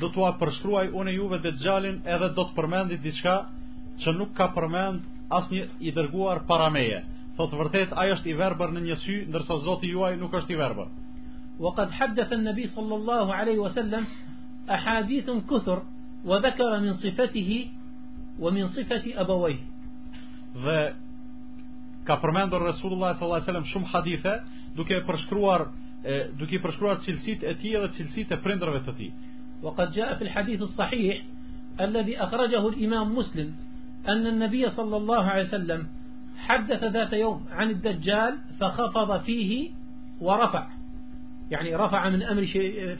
[0.00, 3.34] do t'ua përshkruaj unë juve dexhalin edhe do të përmendi diçka
[4.02, 7.02] që nuk ka përmend asnjë i dërguar para meje
[7.38, 10.58] thotë vërtet ajo është i verbër në një sy ndërsa zoti juaj nuk është i
[10.62, 10.88] verbër
[11.62, 14.04] wa qad haddatha an-nabi sallallahu alaihi wasallam
[14.68, 15.80] ahadith kuthur
[16.24, 17.60] wa dhakara min sifatihi
[18.40, 19.58] ومن صفة أبويه
[20.64, 20.94] dhe
[22.06, 24.32] ka përmendur Resulullah sallallahu alaihi wasallam shumë hadithe
[24.76, 25.60] duke përshkruar
[26.02, 28.80] e, duke përshkruar cilësitë e tij dhe cilësitë e prindërve
[29.62, 31.22] وقد جاء في الحديث الصحيح
[31.80, 33.54] الذي أخرجه الإمام مسلم
[34.08, 35.86] أن النبي صلى الله عليه وسلم
[36.38, 39.70] حدث ذات يوم عن الدجال فخفض فيه
[40.20, 40.66] ورفع
[41.50, 42.46] يعني رفع من أمر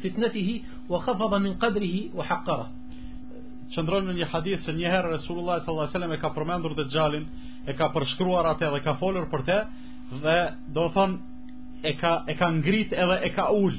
[0.04, 2.70] فتنته وخفض من قدره وحقره
[3.74, 7.24] Qëndron në një hadith se njëherë Resulullah sallallahu alaihi wasallam e ka përmendur të xhalin,
[7.70, 9.58] e ka përshkruar atë dhe ka folur për të
[10.24, 10.36] dhe
[10.74, 11.54] do të thonë
[11.86, 13.74] e ka e ka ngrit edhe e ka ul,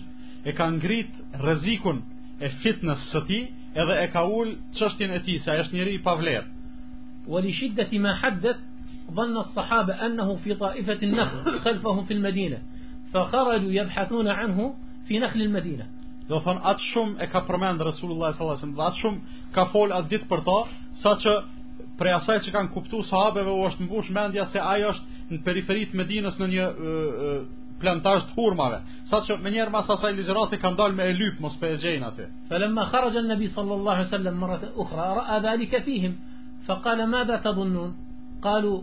[0.50, 1.12] e ka ngrit
[1.44, 1.98] rrezikun
[2.46, 3.44] e fitnes së tij,
[3.84, 4.50] edhe e ka ul
[4.80, 6.48] çështjen e tij se ai është njëri i pavlerë.
[7.32, 8.62] Wali shiddati ma haddath
[9.12, 12.58] ظن الصحابه انه في طائفه النخل خلفهم في المدينه
[13.14, 14.74] فخرجوا يبحثون عنه
[15.08, 15.86] في نخل المدينه
[16.32, 19.94] do thon at shumë e ka përmend Resulullah sallallahu alaihi wasallam, at shumë ka fol
[19.98, 20.56] at ditë për to,
[21.04, 21.34] saqë
[22.00, 25.90] prej asaj që kanë kuptuar sahabeve u është mbush mendja se ajo është në periferi
[25.92, 26.68] të Medinës në një
[27.82, 28.80] plantazh të hurmave.
[29.12, 32.26] Saqë më njëherë mas asaj ligjërati kanë dalë me elyp mos pe e gjejnë aty.
[32.52, 36.14] Falamma kharaja an-nabi sallallahu alaihi wasallam marrat ukhra ra'a dhalika fihim
[36.68, 37.90] fa qala ma tadhunnun?
[38.46, 38.74] Qalu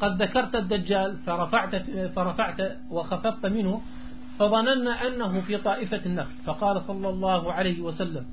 [0.00, 1.76] qad dhakarta ad-dajjal fa rafa'ta
[2.14, 3.74] fa rafa'ta wa khafafta minhu
[4.38, 8.26] فظننا أنه في طائفة النخل فقال صلى الله عليه وسلم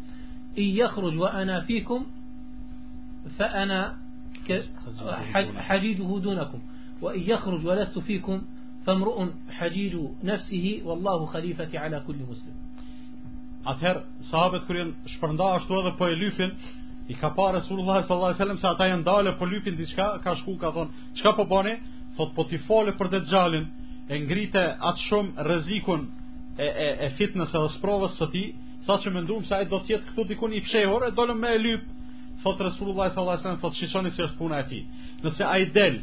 [0.58, 2.06] إن يخرج وأنا فيكم
[3.38, 3.98] فأنا
[5.58, 6.60] حجيجه دونكم
[7.02, 8.42] وإن يخرج ولست فيكم
[8.86, 12.56] فامرؤ حجيج نفسه والله خليفة على kull muslim.
[13.72, 16.52] Atëherë, sahabët kërë janë shpërnda ashtu edhe po e lyfin,
[17.08, 20.36] i ka pa Resulullah sallallahu alaihi wasallam se ata janë dalë po lypin diçka, ka
[20.42, 21.78] shku ka thonë, çka po bani?
[22.18, 23.66] Thot po ti fale për Dejjalin.
[24.12, 26.08] e ngrite atë shumë rrezikun
[26.58, 28.44] e, e, e fitness edhe sprovës së ti,
[28.88, 31.54] sa që më ndumë se ajtë do tjetë këtu dikun i fshehur, e dolem me
[31.56, 31.94] e lypë,
[32.44, 33.22] thotë Resulullah s.a.s.
[33.22, 33.60] Allah s.a.s.
[33.62, 34.82] thotë shishoni si është puna e ti.
[35.24, 36.02] Nëse ajtë del,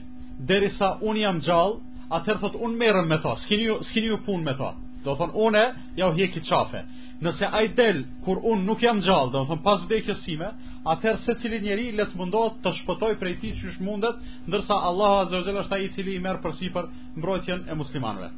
[0.49, 1.81] deri sa unë jam gjallë,
[2.21, 4.73] atëherë thotë unë merrem me ta, s'kini ju punë me ta.
[5.05, 5.61] Do thonë une,
[5.97, 6.81] ja u hjeki qafe.
[7.25, 10.49] Nëse ajtë del, kur unë nuk jam gjallë, do thonë pas vdekjes sime,
[10.87, 14.17] atëherë se cili njeri le të mundohet të shpëtoj prej ti që është mundet,
[14.49, 18.29] ndërsa Allahu Azza wa është ta i cili i merë merr për mbrojtjen e muslimanve.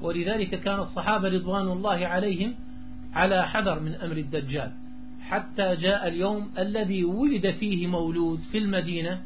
[0.00, 0.60] Por i dheri ke kanë muslimanëve.
[0.60, 2.54] ولذلك كان الصحابة رضوان الله عليهم
[3.14, 4.72] على حذر من أمر الدجال
[5.20, 9.20] حتى جاء اليوم fihi ولد فيه مولود في المدينة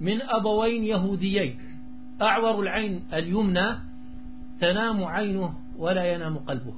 [0.00, 1.58] من أبوين يهوديين
[2.22, 3.78] أعور العين اليمنى
[4.60, 6.74] تنام عينه ولا ينام قلبه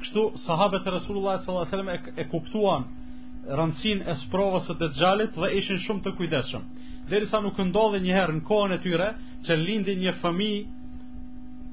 [0.00, 2.82] Kështu sahabët e Resulullah sallallahu alaihi wasallam e kuptuan
[3.48, 6.64] rëndësin e sprovës e dëgjalit dhe ishin shumë të kujdeshëm.
[7.10, 9.06] Derisa nuk ndodhe njëherë në kohën e tyre
[9.46, 10.50] që lindi një fëmi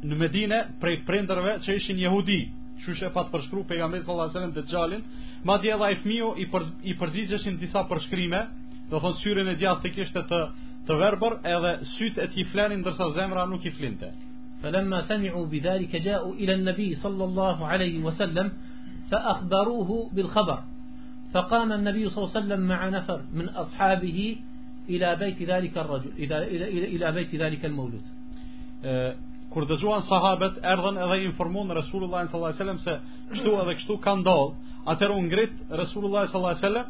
[0.08, 2.40] në Medine prej prinderve që ishin jehudi,
[2.84, 5.02] që është e patë përshkru e sallallahu alajhi wasallam Dejjalin,
[5.44, 8.42] madje edhe ai fëmiu i për, i përzihejshin disa përshkrime,
[8.90, 10.40] do thonë syrin e gjatë të kishte të
[10.88, 14.08] të verbër edhe syt e tij flenin ndërsa zemra nuk i flinte.
[14.62, 18.12] Falamma sami'u bidhalika ja'u ila an-nabi sallallahu alayhi wa
[19.10, 20.64] fa akhbaruhu bil khabar.
[21.34, 24.38] فقام النبي صلى الله عليه وسلم مع نفر من أصحابه
[24.90, 28.02] إلى بيت ذلك الرجل إلى, إلى, إلى, إلى بيت ذلك المولود
[29.52, 34.24] كردزوان صحابة أرغن أذى إنفرمون رسول الله صلى الله عليه وسلم سكتو أذى كتو كان
[34.24, 34.54] دول
[34.88, 36.86] أتر أنغريت رسول الله صلى الله عليه وسلم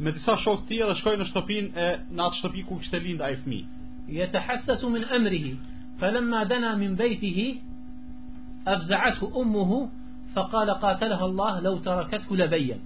[0.00, 1.72] مدسا شوكتي أذى شكوين شتوبين
[2.10, 3.64] نات شتوبين كو دائف مي
[4.08, 5.54] يتحسس من أمره
[6.00, 7.58] فلما دنا من بيته
[8.68, 9.88] أفزعته أمه
[10.36, 12.78] فقال قاتلها الله لو تركته لبين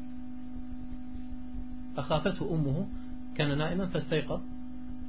[2.01, 2.87] أخافته أمه
[3.37, 4.41] كان نائما فاستيقظ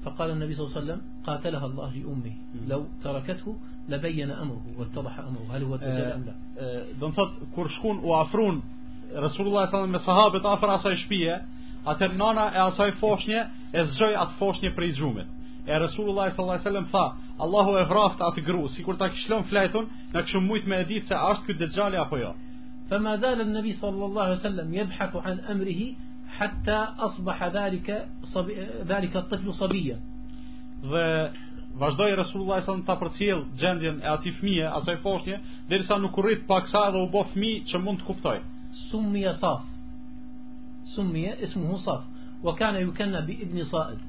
[0.05, 2.33] فقال النبي صلى الله عليه وسلم قاتلها الله لأمه
[2.67, 3.57] لو تركته
[3.89, 8.63] لبين أمره واتضح أمره هل هو الدجال أم لا آه، آه، دنسات كرشكون وعفرون
[9.15, 11.41] رسول الله صلى الله عليه وسلم صحابة عفر عصاي شبيه
[11.87, 15.25] atër نانا e فوشنية foshnje أت فوشنية atë
[15.65, 19.85] e Resulullah sallallahu alaihi wasallam tha Allahu e vraft atë gru sikur ta kishlon fletun,
[20.13, 22.33] na kishim shumë me e ditë se është ky dëxhali apo jo
[22.89, 25.95] فما زال an-nabi sallallahu alaihi wasallam yabhaku an amrihi
[26.41, 29.99] حتى أصبح ذلك صبي ذلك الطفل صبيا
[30.81, 31.31] dhe
[31.79, 35.37] vazhdoi Resulullah sa ta përcjell gjendjen e atij fëmije, asaj foshnje,
[35.69, 38.39] derisa nuk u rrit paksa dhe u bë fëmijë që mund të kuptoj.
[38.89, 39.61] Summiya Saf.
[40.95, 42.01] Summiya ismuhu Saf,
[42.45, 43.99] wa kana yukanna bi ibn Sa'id.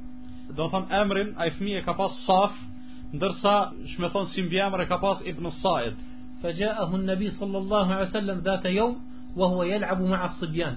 [0.57, 2.55] Do thon emrin ai fëmijë ka pas Saf,
[3.15, 3.55] ndërsa
[3.93, 5.95] shme thon si mbi emër ka pas Ibn Sa'id.
[6.43, 8.95] Fajaahu an-nabi sallallahu alaihi wasallam dhata yawm
[9.39, 10.75] wa huwa yal'abu ma'a as-sibyan.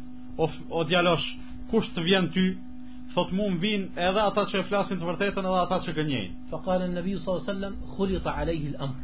[0.43, 1.27] o, o djalosh
[1.71, 2.45] kush të vjen ty?
[3.15, 6.33] Thot mua m'vin edhe ata që flasin të vërtetën edhe ata që gënjejnë.
[6.51, 8.97] Fa qala an-nabi sallallahu alaihi wasallam khulita alayhi al-amr.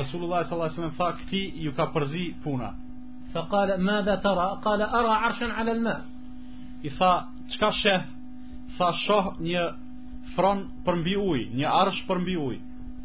[0.00, 2.70] Resulullah sallallahu alaihi wasallam fa kti ju ka përzi puna.
[3.34, 4.48] Fa qala madha tara?
[4.66, 6.00] Qala ara 'arshan 'ala al-ma'.
[6.82, 7.12] i tha,
[7.54, 8.02] qka sheh?
[8.78, 9.62] Tha shoh një
[10.34, 12.56] fron për mbi uj, një arsh për mbi uj.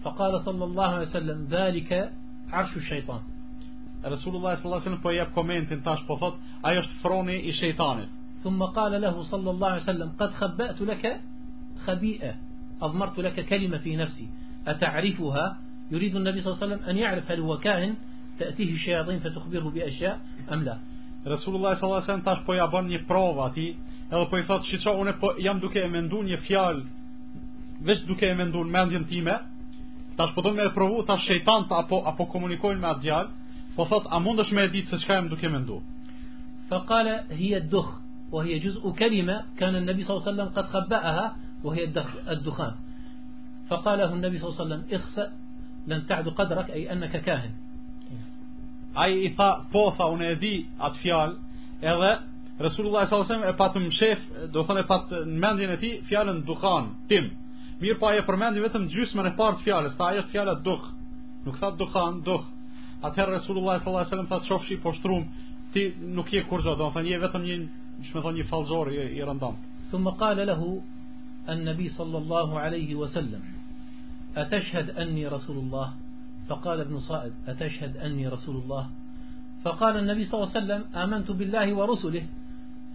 [0.04, 2.00] Fa kala sallallahu alaihi sallam, dhalike
[2.62, 3.22] arshu shejtan.
[4.14, 8.10] Rasulullah sallallahu alaihi sallam po jep komentin tash po thot, ajo është froni i shejtanit.
[8.44, 11.12] Thumma kala lehu sallallahu alaihi sallam, qad khabbatu leke
[11.86, 12.32] khabi'e,
[12.88, 14.28] azmartu leke kelime fi nefsi,
[14.72, 15.46] ata'rifuha,
[15.92, 17.96] يريد النبي صلى الله عليه وسلم أن يعرف هل هو كاهن
[18.40, 20.20] تأتيه الشياطين فتخبره بأشياء
[20.54, 20.76] أم لا
[21.28, 23.66] Resulullah sallallahu alaihi wasallam tash po ja bën një provë aty,
[24.12, 26.82] edhe po i thotë, "Shiço, unë po jam duke e menduar një fjalë,
[27.90, 29.36] veç duke e menduar mendjen time,
[30.20, 33.30] tash po do më provu tash shejtan apo apo komunikojnë me atë djalë,
[33.76, 35.82] po thot, a mundesh me e ditë se çka jam duke menduar?"
[36.70, 37.88] Fa qala dukh wa فقال هي الدخ
[38.32, 40.50] وهي جزء كلمة كان النبي صلى الله عليه وسلم
[42.28, 42.74] ad-dukhan.
[43.70, 45.26] Fa qala فقاله an-nabi sallallahu alaihi wasallam, اخفأ
[45.88, 47.52] lan ta'du qadrak ay annaka kahin."
[49.02, 50.54] ai i tha po tha unë e di
[50.88, 51.38] atë fjalë
[51.94, 52.12] edhe
[52.66, 54.20] Resulullah sallallahu alaihi wasallam e patëm shef
[54.54, 57.26] do thonë e pat në mendjen e tij fjalën duhan tim
[57.82, 60.84] mirë pa po, e përmendi vetëm gjysmën e parë të fjalës ta ajo fjala duh
[61.46, 62.44] nuk tha duhan duh
[63.08, 65.24] atëherë Resulullah sallallahu alaihi wasallam tha shofshi po shtrum
[65.74, 65.84] ti
[66.16, 67.56] nuk je kurrë do thonë je vetëm një
[68.14, 69.56] më thonë një fallxor i, i rëndom
[69.92, 70.74] thumma qala lahu
[71.50, 73.44] an nabi sallallahu alaihi wasallam
[74.44, 75.94] atashhad anni rasulullah
[76.50, 78.90] فقال ابن صائب أتشهد أني رسول الله
[79.66, 82.26] فقال النبي صلى الله عليه وسلم آمنت بالله ورسله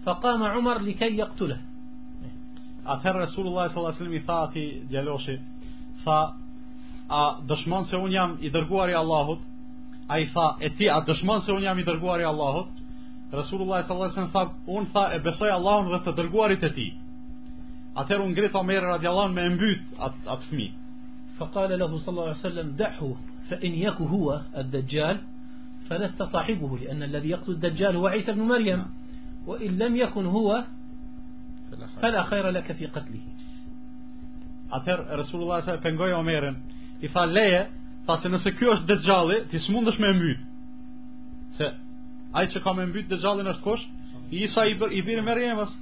[0.05, 1.57] فقام عمر لكي يقتله
[2.87, 5.37] أثر رسول الله صلى الله عليه وسلم فاتي جلوشي
[6.05, 6.09] ف
[7.09, 9.41] a dëshmonë se un jam i dërguar i Allahut
[10.09, 12.67] a i tha e ti a dëshmonë se un jam i dërguar i Allahut
[13.39, 16.69] Resulullah e sallallahu alaihi wasallam tha, un tha e besoj Allahun dhe të dërguarit e
[16.77, 16.89] tij.
[17.99, 20.73] Atëherë u ngrit Omer radiallahu me mbyt at at fëmijë.
[21.39, 23.11] Faqala lahu sallallahu alaihi wasallam dahu
[23.55, 25.17] فإن يك هو الدجال
[25.89, 28.85] فلست صاحبه لأن الذي يقصد الدجال هو عيسى بن مريم
[29.47, 30.63] وإن لم يكن هو
[32.01, 33.21] فلا خير لك في قتله
[34.73, 36.55] Atëherë Resulullah sa pengoi Omerin,
[37.05, 37.59] i tha leje,
[38.07, 40.39] tha se nëse ky është Dejxhalli, ti s'mundesh me mbyt.
[41.59, 41.67] Se
[42.33, 43.83] ai që ka me mbyt Dejxhallin është kush?
[44.33, 45.75] Isa i i biri Mariamës.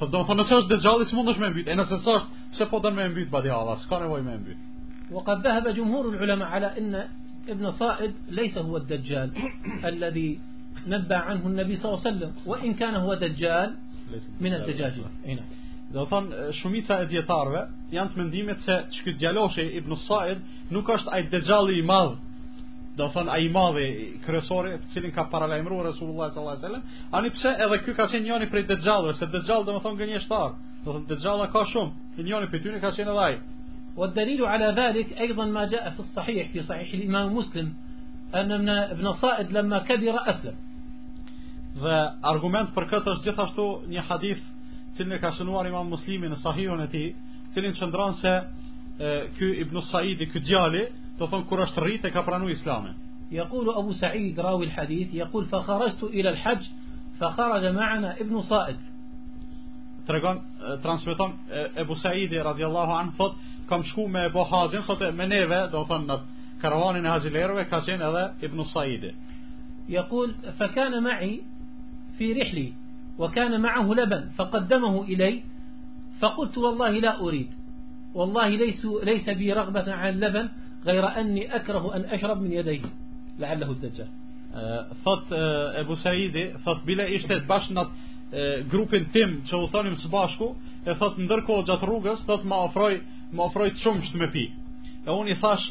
[0.00, 1.66] Po do të thonë nëse është Dejxhalli s'mundesh me mbyt.
[1.68, 4.60] E nëse s'është, pse po don me mbyt badi Allah, s'ka nevojë me mbyt.
[5.10, 7.08] وقد ذهب جمهور العلماء على ان
[7.48, 9.32] ابن صائد ليس هو الدجال
[9.92, 10.40] الذي
[10.86, 13.76] نبى عنه النبي صلى الله عليه وسلم وان كان هو دجال
[14.40, 15.42] من الدجاجين هنا
[15.92, 16.26] Do thon
[16.62, 20.38] shumica e dietarëve janë të mendimet se ç'ky djaloshi Ibn Sa'id
[20.70, 22.12] nuk është ai dexhalli i madh.
[22.94, 23.88] Do thon ai i madh i
[24.22, 28.46] kryesorë, cilin ka paralajmëruar Resulullah sallallahu alaihi wasallam, ani pse edhe ky ka qenë njëri
[28.52, 30.48] prej dexhallëve, se dexhall do të thon gënjeshtar.
[30.84, 33.34] Do thon dexhalla ka shumë, njëri prej tyre ka qenë edhe ai.
[34.00, 37.72] والدليل على ذلك أيضا ما جاء في الصحيح في صحيح الإمام مسلم
[38.34, 40.56] أن ابن صائد لما كبر أسلم
[41.70, 44.40] Dhe argument për këtë është gjithashtu një hadith
[44.98, 47.02] cilin e ka shënuar imam muslimin në sahihun e ti,
[47.54, 50.80] cilin qëndron se e, ky Ibn Saidi, ky djali,
[51.20, 52.96] të thonë kur është e ka pranu islamin.
[53.32, 56.62] يقول أبو سعيد راوي الحديث يقول فخرجت إلى الحج
[57.20, 58.76] فخرج معنا ابن صائد
[60.08, 60.38] ترجم
[60.84, 61.32] ترانسميتون
[61.76, 63.32] أبو سعيد رضي الله عنه فضل
[63.70, 66.16] kam shku me bo haxhin, thotë me neve, do thonë
[66.62, 69.12] karavanin e haxhilerëve, ka qenë edhe Ibn Saidi.
[69.88, 71.40] يقول فكان معي
[72.18, 72.72] في رحلي
[73.18, 75.42] وكان معه لبن فقدمه إلي
[76.20, 77.48] فقلت والله لا أريد
[78.14, 80.48] والله ليس, ليس بي رغبة عن لبن
[80.86, 82.80] غير أني أكره أن أشرب من يديه
[83.38, 84.06] لعله الدجال
[85.04, 85.32] ثوت
[85.82, 87.88] أبو سعيد ثوت بلا إشتت باش نت
[88.72, 90.54] جروبين تيم شو ثاني مصباشكو
[91.00, 93.00] ثوت ندركو جات روغس ثوت ما أفروي
[93.34, 94.44] më ofrojt shumësht me pi.
[95.00, 95.66] E unë i thash,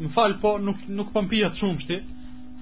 [0.00, 1.98] më falë po, nuk, nuk pëm pijat shumështi,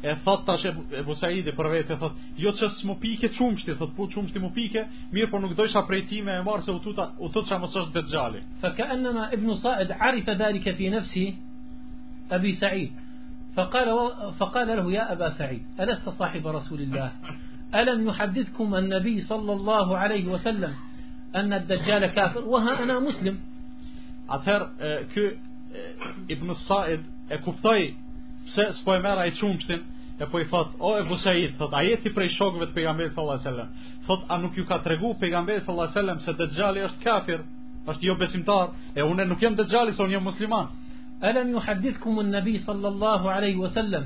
[0.07, 3.75] e thot tash e, e Busaidi për vetë e thot jo që s'mu pike qumshti
[3.81, 4.83] thot po qumshti mu pike
[5.15, 7.81] mirë po nuk dojsha prej ti e marë se u tuta u tut qa mësë
[7.81, 11.25] është dhe fa ka enëma ibn Saed arifa dhalike fi nefsi
[12.31, 12.91] abi Said
[13.57, 13.87] فقال
[14.39, 17.13] فقال له يا أبا سعيد ألست صاحب رسول الله
[17.75, 20.75] ألم يحدثكم النبي صلى الله عليه وسلم
[21.37, 23.39] أن الدجال كافر وها أنا مسلم
[24.29, 25.27] Atëher, ky
[26.35, 27.01] Ibn Sa'id
[27.31, 27.81] e kuptoj
[28.47, 29.83] pse s'po e merr ai çumshin,
[30.19, 33.39] e po i thot, o e Said, thot, a jeti prej shokëve të pejgamberit sallallahu
[33.39, 34.03] alajhi wasallam?
[34.07, 37.41] Thot, a nuk ju ka tregu pejgamberi sallallahu alajhi wasallam se Dejjali është kafir,
[37.91, 40.69] është jo besimtar, e unë nuk jam Dejjali, son jam musliman.
[41.21, 44.05] Alam yuhaddithukum an-nabi sallallahu alajhi wasallam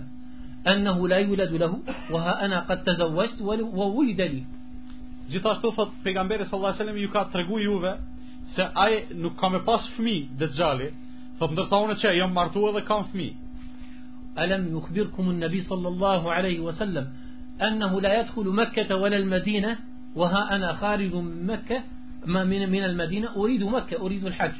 [0.66, 1.78] انه لا يولد له
[2.10, 4.44] وها انا قد تزوجت وولد لي.
[5.30, 7.96] Gjithashtu thot pejgamberi sallallahu alajhi ju ka tregu juve
[8.54, 10.88] Se ai nuk ka me pas fëmijë Dexhali,
[11.38, 13.34] po ndërsa ona thë që jam është edhe kam ka fëmijë.
[14.42, 17.06] Alam yuhbirukum an-nabi sallallahu alaihi wasallam
[17.66, 19.70] ennehu la yadkhulu Mekke wala al-Madina
[20.18, 21.76] wa ha ana kharijun Mekke
[22.32, 24.56] ma min al-Madina uridu Mekke uridu al-Hajj.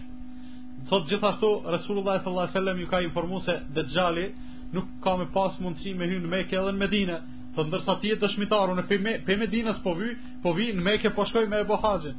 [0.89, 4.27] Po gjithashtu, Resulullah sallallahu alaihi wasallam ju ka informuar se Dexhali
[4.75, 7.17] nuk ka me pas mundësi me hyr në Mekë edhe në Madinë,
[7.55, 8.85] po ndërsa ti e dashmitarun e
[9.27, 10.09] pe Madinas po vi,
[10.43, 12.15] po vi në Mekë po shkoj me ebo haxhin.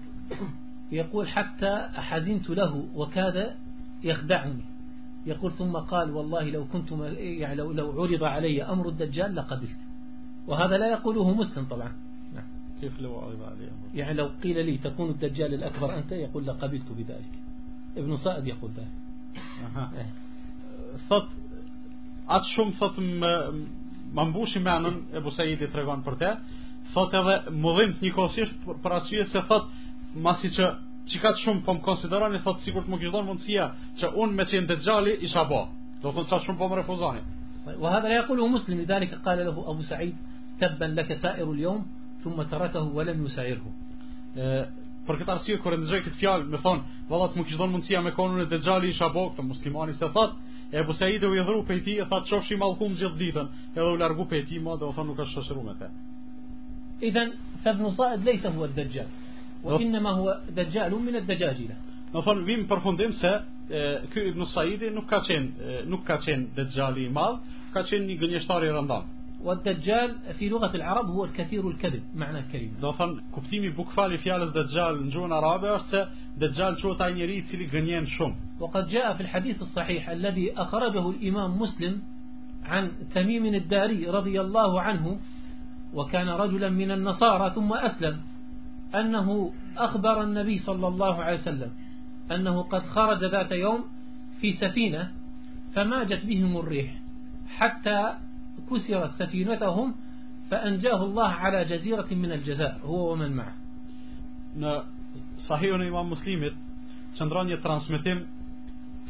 [0.92, 3.56] يقول حتى حزنت له وكاد
[4.04, 4.62] يخدعني
[5.26, 9.78] يقول ثم قال والله لو كنت يعني لو, لو عرض علي أمر الدجال لقبلت
[10.48, 11.92] وهذا لا يقوله مسلم طبعا
[12.36, 12.44] نعم.
[12.82, 16.92] كيف لو عرض علي أمر يعني لو قيل لي تكون الدجال الأكبر أنت يقول لقبلت
[16.92, 17.34] بذلك
[17.98, 18.92] ابن صائد يقول ذلك
[21.10, 21.28] صد
[22.32, 23.30] atë shumë thot më
[24.16, 26.30] më mbushi menën e Busaidit tregon për te
[26.94, 27.34] thot edhe
[27.64, 29.66] mudhim të njëkohësisht për arsye se thot
[30.16, 30.66] masi që
[31.12, 33.66] që ka shumë po më konsiderani, thot sikur të më kishë mundësia
[34.00, 35.62] që unë me qenë të gjali isha bo.
[36.04, 37.22] Do thonë që shumë po më refuzani.
[37.82, 40.14] Wa hadha la yaqulu muslim lidhalika qala lahu abu sa'id
[40.60, 41.82] tabban laka sa'iru al
[42.24, 43.70] thumma tarakahu wa lam yusa'irhu
[45.02, 45.26] për e
[45.78, 49.10] ndëgjoj këtë fjalë më thon valla të më kish mundësia me konun e Dexhali isha
[49.10, 50.32] bo këtë muslimani se thot
[50.74, 53.98] Abu Said u i dhru pe ti e tha çofshi mallkum gjithë ditën edhe u
[53.98, 55.88] largu pe ti më do thon nuk ka shoshëruar me te
[57.08, 57.34] idhen
[57.64, 59.10] fadnu sa'id laysa huwa ad-dajjal
[59.64, 61.76] وإنما هو دجال من الدجاجلة
[62.16, 67.38] نفر فيم برفوندم سا اه، كو ابن سعيد نو كاتين اه، نو كاتين دجالي مال
[67.74, 69.04] كاتين ني غنيشتاري رمضان
[69.44, 75.34] والدجال في لغة العرب هو الكثير الكذب معنى الكلمة نفر كبتيمي بوكفالي في دجال نجون
[75.34, 81.10] عربي وسا دجال شو تانيري تلي غنيان شوم وقد جاء في الحديث الصحيح الذي أخرجه
[81.10, 82.02] الإمام مسلم
[82.64, 85.20] عن تميم الداري رضي الله عنه
[85.94, 88.22] وكان رجلا من النصارى ثم أسلم
[88.96, 91.72] أنه أخبر النبي صلى الله عليه وسلم
[92.32, 93.84] أنه قد خرج ذات يوم
[94.42, 95.12] في سفينة
[95.74, 96.98] فماجت بهم الريح
[97.48, 98.14] حتى
[98.72, 99.96] كسرت سفينتهم
[100.52, 103.54] فأنجاه الله على جزيرة من الجزاء هو ومن معه
[105.48, 106.52] صحيح أن إمام مسلم
[107.20, 108.28] شندران يترانسمتين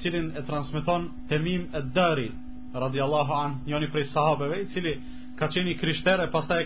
[0.04, 2.32] cilin e transmiton Temim e Dari
[2.74, 4.94] radiallahu an njoni prej sahabeve cili
[5.38, 6.66] ka qeni krishtere pasta e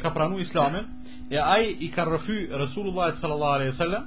[1.29, 4.03] e ai i ka rrëfy Resulullah sallallahu alaihi wasallam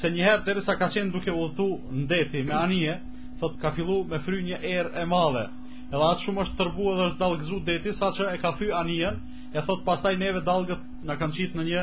[0.00, 1.66] se një herë derisa ka qenë duke udhëtu
[2.02, 2.98] ndeti me anije,
[3.40, 5.44] thot ka fillu me fry një erë e madhe.
[5.90, 9.16] Edhe atë shumë është tërbu edhe është dalgëzu deti, sa që e ka fy anijen,
[9.54, 11.82] e thot pastaj neve dalgët në kanë qitë në një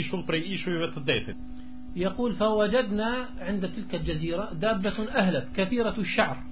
[0.00, 1.36] ishull prej ishujve të detit.
[1.96, 3.08] Jekul fa wajedna
[3.56, 6.42] ndë të këtë gjezira, dabbetun ahlet, këthira të shërë.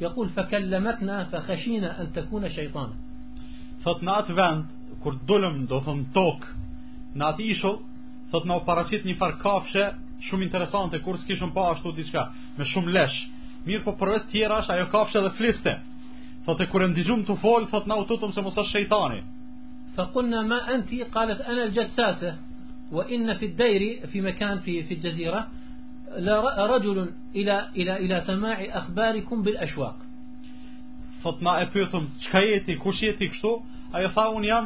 [0.00, 2.96] Jekul fa kellemetna, fa këshina në të kune shëjtana.
[3.84, 4.62] Thot në atë vend,
[5.02, 6.12] kur dullëm do thëmë
[7.18, 7.78] në atë ishull,
[8.32, 9.86] thot në paracit një farë kafshe
[10.28, 12.24] shumë interesante, kur s'kishëm pa ashtu diçka,
[12.58, 13.18] me shumë lesh.
[13.66, 15.74] Mirë po përves tjera është ajo kafshe dhe fliste.
[16.46, 19.20] Thot e kur e ndizhum të folë, thot në ututëm se mos është shëjtani.
[19.96, 22.30] Fa kunna ma anti, kalet anë el gjelsate,
[22.94, 25.40] wa inna fi dhejri, fi mekan, fi, fi gjezira,
[26.24, 26.40] la
[26.72, 27.08] rajulun
[27.42, 29.96] ila ila ila sama'i akhbarikum bil ashwaq.
[31.22, 33.52] Fatma e pyetum çka jeti, kush jeti kështu?
[33.98, 34.64] Ai tha un jam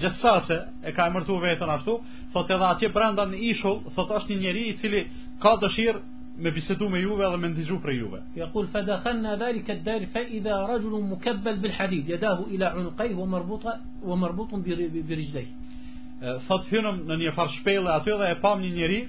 [0.00, 1.94] gjessase e ka emërtu vetën ashtu,
[2.32, 5.02] thot edhe atje brenda në ishull, thot është një njeri i cili
[5.42, 6.02] ka dëshirë
[6.44, 8.20] me bisedu me juve dhe me ndizhu për juve.
[8.36, 11.72] Ja kul fa dëkhen në dhali këtë dhali fa i dhe rajullu më kebbel bil
[11.78, 14.84] hadid, ja ila unukaj vë mërbuta vë mërbutun bir
[15.18, 15.46] i gjdej.
[16.48, 19.00] Thot hynëm në një farë shpele aty dhe e pam një njeri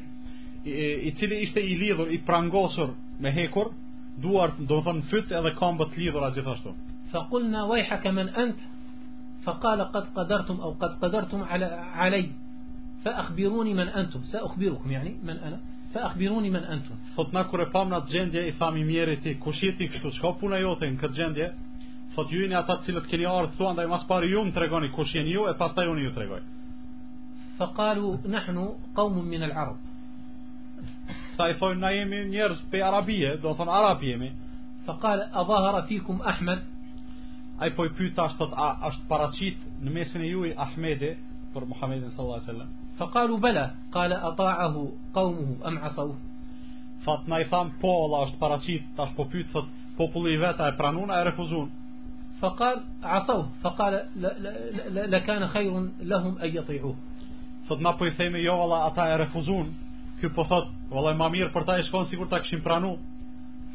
[1.08, 3.74] i cili ishte i lidhur, i prangosur me hekur,
[4.24, 6.72] duart do të thonë fyt edhe këmbët lidhura gjithashtu.
[7.12, 8.77] Fa qulna wayhaka man ant?
[9.48, 12.32] فقال قد قدرتم أو قد قدرتم علي علي
[13.06, 15.60] فأخبروني من أنتم سأخبركم يعني من أنا
[15.94, 21.48] فأخبروني من أنتم فوت ناكور فام نات جندي إفام ميريتي كوشيتي كتو يوتين كت جندي
[22.16, 22.28] فوت
[23.12, 23.88] كني أرد ثوان داي
[24.30, 26.42] يوم ترغوني كوشين يو إفاس يو ترغوي
[27.58, 29.78] فقالوا نحن قوم من العرب
[34.90, 36.64] فقال أظهر فيكم أحمد
[37.60, 41.14] ai po i pyet tash thot a është paraqit në mesin e juaj Ahmedi
[41.54, 42.70] për Muhamedit sallallahu alaihi wasallam.
[43.00, 44.84] Fa qalu bala, qala ata'ahu
[45.16, 46.12] qawmuhu am asaw.
[47.06, 50.60] Fat na i tham po Allah është paraqit tash po pyet thot populli i vet
[50.62, 51.68] e pranon e refuzon.
[52.44, 52.76] Fa qal
[53.20, 53.94] asaw, fa qal
[55.16, 56.92] la kan khairun lahum an yati'u.
[57.70, 59.68] Fat na po i themi jo valla ata e refuzon.
[60.22, 62.94] Ky po thot valla më mirë për ta e shkon sikur ta kishin pranu.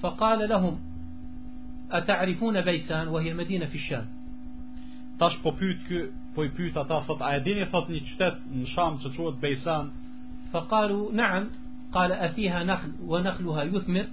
[0.03, 0.79] Fa qal lahum
[1.93, 4.07] a ta arifun e bejsan, wa hirë medina fi shan.
[5.21, 5.99] Tash po pyt kë,
[6.35, 9.37] po i pyt ata, thot, a e dini, thot, një qytet në sham që quat
[9.45, 9.91] bejsan?
[10.55, 11.51] Fa kalu, naan,
[11.97, 14.07] kala a fiha nakhl, wa nakhluha juthmir,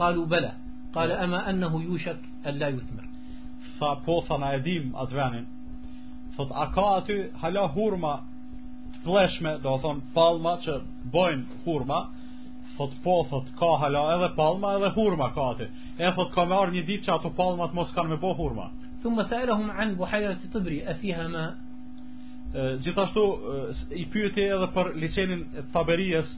[0.00, 0.52] kalu bala,
[0.96, 2.18] kala ama anahu jushak,
[2.60, 3.06] la juthmir.
[3.78, 5.46] Tha, po, tha, na e dim atë venin,
[6.38, 8.14] thot, a ka aty hala hurma
[8.98, 10.72] të pleshme, do thon, palma që
[11.14, 12.00] bojnë hurma,
[12.88, 15.66] thot po thot ka hala edhe palma edhe hurma ka aty.
[15.98, 18.66] E thot ka marrë një ditë që ato palmat mos kanë me bo hurma.
[19.02, 21.44] Thumma sa'alahum an buhayrat tibri a fiha ma
[22.84, 23.22] Gjithashtu
[23.96, 26.28] i pyeti edhe për liçenin e Taberias,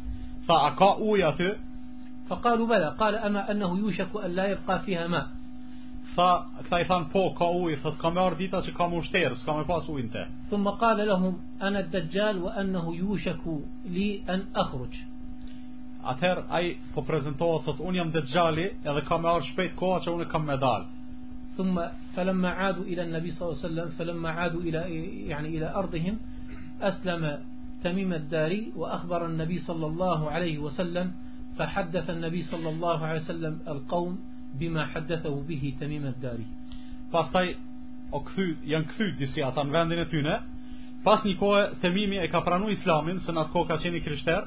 [0.46, 1.48] tha a ka ujë aty?
[2.28, 5.22] Fa qalu bala, qala ama annahu yushaku an la yabqa fiha ma.
[6.14, 6.28] Tha,
[6.62, 9.52] këta i thanë, po, ka ujë, thët, ka me dita që ka mu shterë, s'ka
[9.58, 10.22] me pas ujnë te.
[10.52, 11.34] Thumë më kale lëhum,
[11.66, 12.84] anë të gjallë, anë
[13.96, 15.02] li anë akhruqë.
[16.06, 20.28] Ather ai po prezantohet sot un jam dexhali edhe kam ardhur shpejt koha se unë
[20.30, 20.84] kam me dal.
[21.56, 24.82] Thumma falamma adu ila an-nabi sallallahu alaihi wasallam falamma adu ila
[25.32, 26.16] yani ila ardihim
[26.80, 27.34] aslama
[27.82, 31.12] Tamim ad-Dari wa akhbara an-nabi sallallahu alaihi wasallam
[31.56, 34.18] fa haddatha an-nabi sallallahu alaihi wasallam al-qawm
[34.60, 36.44] bima haddathu bihi Tamim ad-Dari.
[37.12, 37.48] Pastaj
[38.12, 40.36] o kthy jan kthy disi atan vendin e tyne.
[41.04, 44.44] Pas një kohë Tamimi e ka pranuar Islamin se natkoh ka qenë krishter.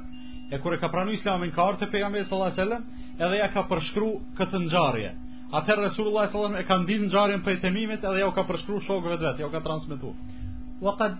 [0.51, 2.83] E kur e ka pranu Islamin ka ardhur te pejgamberi sallallahu alajhi wasallam,
[3.19, 5.09] edhe ja ka përshkru këtë ngjarje.
[5.57, 8.43] atë rasulullah sallallahu alajhi wasallam e ka ndinë ngjarjen prej Temimit edhe ja u ka
[8.47, 10.15] përshkru shokëve vet, ja u ka transmetuar.
[10.81, 11.13] wa qad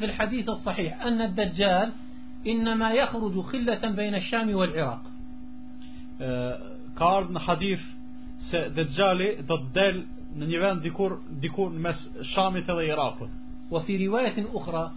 [0.00, 1.88] fi alhadith as-sahih ثبت ad-dajjal
[2.44, 5.00] inma yakhruj khillatan إنما ash-sham wa al-iraq
[6.98, 7.84] ka ardhur hadith
[8.50, 10.04] se dajjali do të del
[10.38, 11.10] në një vend dikur
[11.40, 13.30] dikur mes Shamit edhe Irakut.
[13.72, 14.90] Wa fi riwayatin ukhra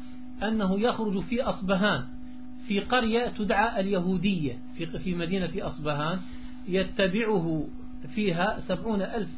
[0.44, 2.19] أنه yakhruju fi Asbahan
[2.70, 4.58] في قرية تدعى اليهودية
[5.04, 6.20] في مدينة أصبهان
[6.68, 7.68] يتبعه
[8.16, 9.30] فيها سبعون ألف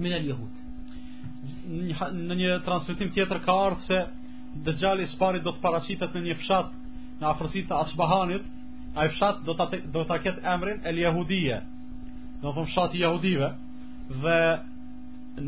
[0.00, 0.60] من اليهود
[2.12, 3.98] në një transmetim tjetër ka ardhur se
[4.66, 6.68] Dëxhali i Spari do të paraqitet në një fshat
[7.20, 8.42] në afërsitë të Asbahanit.
[9.00, 9.64] Ai fshat do ta
[9.94, 11.56] do ta ketë emrin El Yahudie.
[12.42, 13.48] Do të thonë fshati i jehudive
[14.24, 14.40] dhe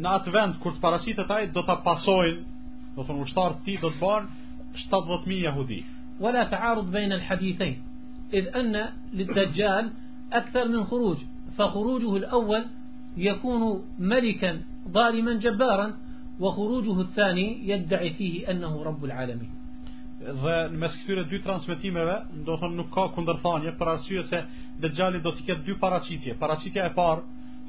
[0.05, 2.43] në atë vend kur të paraqitet ai do ta pasojnë,
[2.95, 4.25] do të thonë ushtarët e tij do të bën
[4.85, 5.81] 70000 jehudi.
[6.21, 7.83] ولا تعارض بين الحديثين
[8.35, 9.91] إذ أن للدجال
[10.33, 11.17] أكثر من خروج
[11.57, 12.65] فخروجه الأول
[13.17, 15.95] يكون ملكا ظالما جبارا
[16.41, 19.51] وخروجه الثاني يدعي فيه أنه رب العالمين
[20.25, 22.12] dhe në mes këtyre dy transmetimeve,
[22.47, 24.39] do thonë nuk ka kundërthanje për arsye se
[24.81, 26.37] Dejjali do të ketë dy paraqitje.
[26.41, 27.25] Paraqitja e parë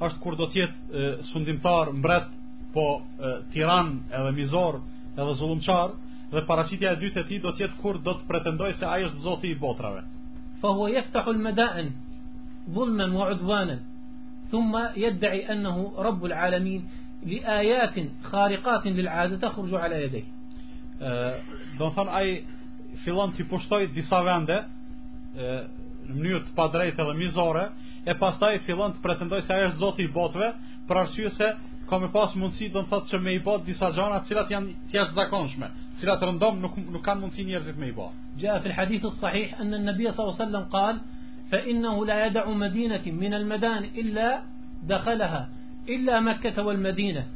[0.06, 2.30] është kur do të jetë sundimtar, mbret,
[2.72, 4.78] po e, tiran edhe mizor,
[5.18, 5.92] edhe zullumçar,
[6.32, 9.04] dhe paraqitja e dytë e tij do të jetë kur do të pretendoj se ai
[9.06, 10.02] është Zoti i botrave.
[10.62, 11.88] Fa huwa yaftahu al-mada'an
[12.66, 13.80] dhulman wa 'udwanan
[14.50, 16.82] thumma yad'i annahu rabb al 'alamin
[17.30, 17.94] li ayat
[18.30, 20.32] khariqat lil 'ada takhruj 'ala yadayhi.
[21.78, 22.42] Do thon ai
[23.04, 24.58] fillon të pushtoj disa vende
[26.08, 27.64] në mënyrë të padrejtë dhe mizore
[28.10, 30.48] e pastaj fillon të pretendoj se ai është Zoti i botëve
[30.88, 31.48] për arsye se
[31.86, 34.66] Kam pas mundësi do të them se me i bot disa gjëra të cilat janë
[34.66, 35.66] të jashtëzakonshme.
[38.38, 41.00] جاء في الحديث الصحيح أن النبي صلى الله عليه وسلم قال
[41.50, 44.42] فإنه لا يدع مدينة من المدان إلا
[44.82, 45.48] دخلها
[45.88, 47.26] إلا مكة والمدينة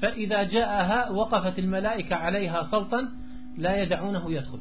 [0.00, 3.08] فإذا جاءها وقفت الملائكة عليها صوتا
[3.58, 4.58] لا يدعونه يدخل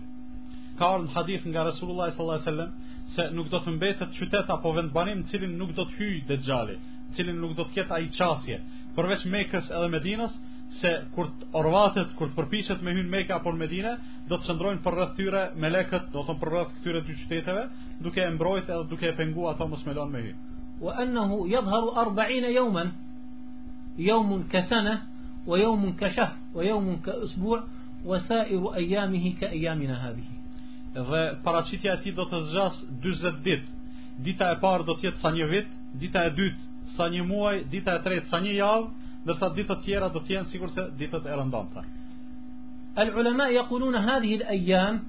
[0.80, 2.72] قال الحديث عن رسول الله صلى الله عليه وسلم
[3.08, 6.76] se nuk do të mbetet qytet apo vend banim cilin nuk do të hyjë dëxhali,
[7.16, 8.58] cilin nuk do të ketë ai çasje,
[8.98, 9.24] përveç
[10.82, 13.94] se kur orvatet kur përpiqet me hyn Mekë apo Medinë
[14.30, 17.16] do të çndrojnë për rreth tyre me lekët, do të thonë për rreth këtyre dy
[17.22, 17.64] qyteteve,
[18.06, 20.34] duke e mbrojtë edhe duke e penguar ato mos me lanë me hy.
[20.84, 22.90] Wa annahu yadhharu 40 yawman
[24.10, 24.94] yawmun ka sana
[25.48, 27.62] wa yawmun ka shahr wa yawmun ka usbu'
[28.10, 30.36] wa sa'ir ayamihi ka ayamina hadhihi.
[30.94, 33.68] Dhe paraqitja e tij do të zgjas 40 ditë.
[34.26, 35.68] Dita e parë do të jetë sa një vit,
[36.02, 36.64] dita e dytë
[36.98, 38.97] sa një muaj, dita e tretë sa një javë
[39.28, 41.82] ndërsa ditët tjera do të jenë sikur se ditët e rëndanta.
[43.00, 45.04] العلماء يقولون هذه الأيام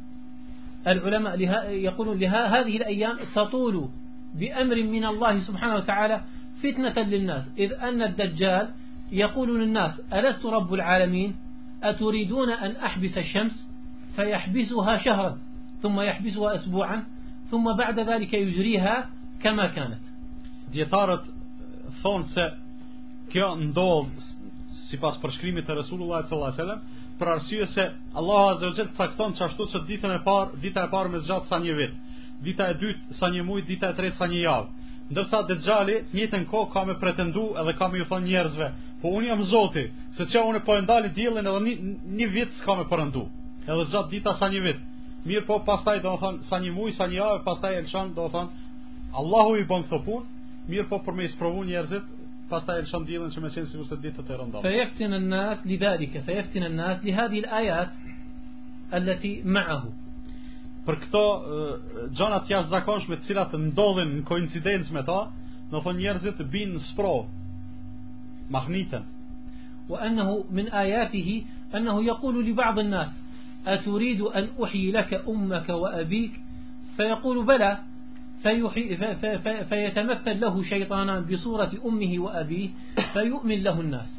[0.87, 3.89] العلماء لها يقولون لها هذه الأيام تطول
[4.35, 6.21] بأمر من الله سبحانه وتعالى
[6.63, 8.69] فتنة للناس إذ أن الدجال
[9.13, 11.37] يقول للناس ألست رب العالمين
[11.83, 13.69] أتريدون أن أحبس الشمس
[14.17, 15.39] فيحبسها شهرا
[15.83, 17.03] ثم يحبسها أسبوعا
[17.51, 19.11] ثم بعد ذلك يجريها
[19.43, 20.03] كما كانت
[20.73, 21.25] ديطارة
[22.03, 22.55] ثونسة
[23.33, 24.25] kjo ndodh
[24.91, 27.85] sipas përshkrimit të Resulullah sallallahu alaihi wasallam për arsye se
[28.21, 31.47] Allahu azza wa jalla cakton çashtu se ditën e parë, dita e parë me zgjat
[31.51, 31.95] sa një vit,
[32.47, 34.69] dita e dytë sa një muaj, dita e tretë sa një javë.
[35.09, 38.67] Ndërsa Dexhali në njëtën kohë ka më pretendu edhe ka më ju thonë njerëzve,
[39.03, 39.85] po unë jam Zoti,
[40.19, 41.75] se çka unë po e ndali diellin edhe një,
[42.19, 43.25] një vit s'ka me përëndu.
[43.67, 44.81] Edhe zgjat dita sa një vit.
[45.25, 48.29] Mirë po pastaj do të thonë sa një muaj, sa një javë, pastaj Elshan do
[48.29, 48.67] të thonë
[49.21, 52.05] Allahu i bën këto punë, mirë po për me isprovu njerëzit
[52.49, 54.63] Pastaj lëshon diellin që më qenë sikur se ditë të rëndon.
[54.63, 57.89] فيفتن الناس لذلك فيفتن الناس لهذه الآيات
[58.95, 59.83] التي معه.
[60.87, 61.23] Për këto
[62.17, 65.19] gjëra të jashtëzakonshme të cilat ndodhin në koincidencë me ta,
[65.71, 67.27] do thonë njerëzit bin spro
[68.51, 69.05] mahniten.
[69.89, 71.43] وأنه من آياته
[71.75, 73.09] أنه يقول لبعض الناس
[73.67, 76.33] أتريد أن أحيي لك أمك وأبيك
[76.97, 77.79] فيقول بلى
[78.43, 78.97] فيحي
[79.71, 82.71] فيتمثل له شيطانا بصورة أمه وأبيه
[83.13, 84.11] فيؤمن له الناس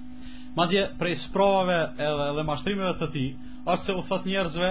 [0.58, 3.26] ما دي pre sprove edhe edhe mashtrimeve të ti
[3.70, 4.70] as se u thot njerëzve,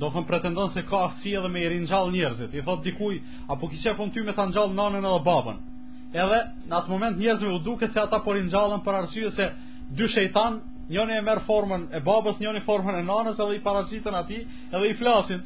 [0.00, 2.52] do të pretendon se ka aftësi edhe me i ringjall njerëzit.
[2.54, 5.58] I thot dikujt, apo kishe kon ty me ta ngjall nanën edhe babën.
[6.22, 6.38] Edhe
[6.70, 9.48] në atë moment njerëzve u duket se ata po ringjallën për arsye se
[9.96, 10.60] dy shejtan,
[10.92, 14.38] njëri e merr formën e babës, njëri formën e nanës, edhe i parazitën ati
[14.72, 15.42] edhe i flasin.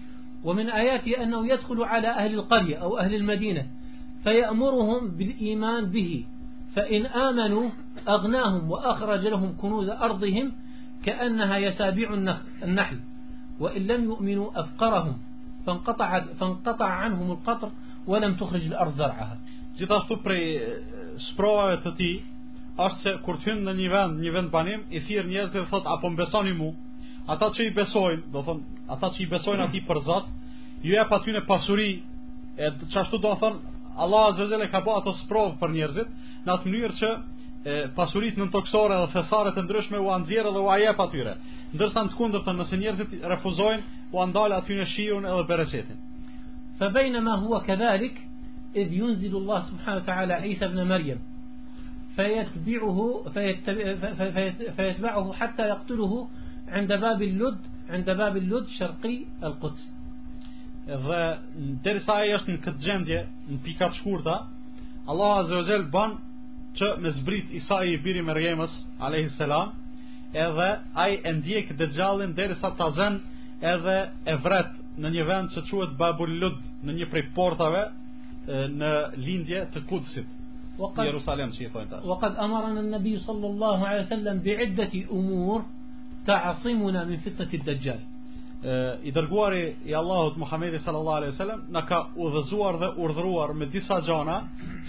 [0.46, 3.66] ومن آياته أنه يدخل على أهل القرية أو أهل المدينة
[4.24, 6.24] فيأمرهم بالإيمان به
[6.74, 7.70] فإن آمنوا
[8.08, 10.52] أغناهم وأخرج لهم كنوز أرضهم
[11.04, 12.14] كأنها يسابيع
[12.62, 13.00] النحل
[13.60, 15.18] وإن لم يؤمنوا أفقرهم
[15.66, 17.70] فانقطع, فانقطع عنهم القطر
[18.06, 19.38] ولم تخرج الأرض زرعها
[19.76, 20.68] Gjithashtu prej e,
[21.20, 22.06] shprojave të ti,
[22.80, 25.56] është se kur të hynë në një vend, një vend banim, i e thirë njerëzve
[25.58, 26.70] dhe thot, apo mbesoni mu,
[27.30, 28.60] ata që i besojnë, do thon,
[28.92, 30.34] ata që i besojnë ati për zatë,
[30.86, 31.88] ju e pa tyne pasuri,
[32.56, 33.58] e që ashtu do thonë,
[33.96, 36.12] Allah Azrezel e ka bo ato sprovë për njerëzit,
[36.46, 40.60] në atë mënyrë që e, pasurit në toksore dhe thesare të ndryshme u anëzjerë dhe
[40.62, 41.32] u ajep atyre.
[41.74, 45.98] Ndërsa në të kundër të nëse njerëzit refuzojnë, u andale atyne shihun edhe bereqetin.
[46.78, 48.20] baina ma hua këdharik,
[48.74, 51.18] idh junzilu Allah wa ta'ala Isa ibn Maryam
[52.16, 53.24] fe jetë biuhu
[55.38, 56.18] hatta yaqtuluhu
[56.68, 57.58] عند باب اللد
[57.90, 59.94] عند باب اللد شرقي القدس
[60.86, 61.22] dhe
[61.84, 63.16] derisa ai është në këtë gjendje
[63.50, 64.34] në pika shkurta
[65.10, 66.12] Allah azza wa jall ban
[66.78, 68.74] që me zbrit Isai i biri Mërgjemës
[69.08, 69.72] alaihi salam
[70.46, 70.68] edhe
[71.02, 73.14] ai e ndjek dëxhallin derisa ta zën
[73.72, 73.96] edhe
[74.32, 74.70] e vret
[75.02, 76.56] në një vend që quhet Babul Lud
[76.86, 77.82] në një prej portave
[78.80, 78.92] në
[79.26, 80.28] lindje të Kudsit
[81.06, 82.04] Jerusalem që i thonë tash.
[82.10, 85.60] Wa qad amara an-nabi sallallahu alaihi wasallam bi iddati umur
[86.26, 87.98] تعصمنا من فتنة الدجال
[89.06, 93.98] I dërguari i Allahut Muhamedi sallallahu alaihi wasallam na ka udhëzuar dhe urdhëruar me disa
[94.06, 94.38] gjëra,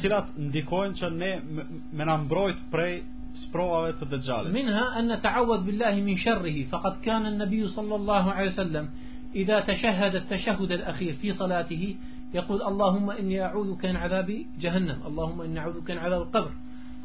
[0.02, 1.30] cilat ndikojnë që ne
[1.98, 2.94] me na mbrojt prej
[3.44, 4.54] sprovave të dëxhalit.
[4.56, 8.86] Minha an nata'awad billahi min sharrihi, faqad kana an-nabiy sallallahu alaihi wasallam
[9.44, 11.90] idha tashahhada at-tashahhud al-akhir fi salatihi
[12.38, 16.52] yaqul Allahumma inni a'udhu bika min 'adhabi jahannam, Allahumma inni a'udhu bika min 'adhabi al-qabr,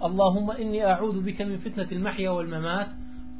[0.08, 2.88] Allahumma inni a'udhu bika min fitnati al-mahya wal-mamat,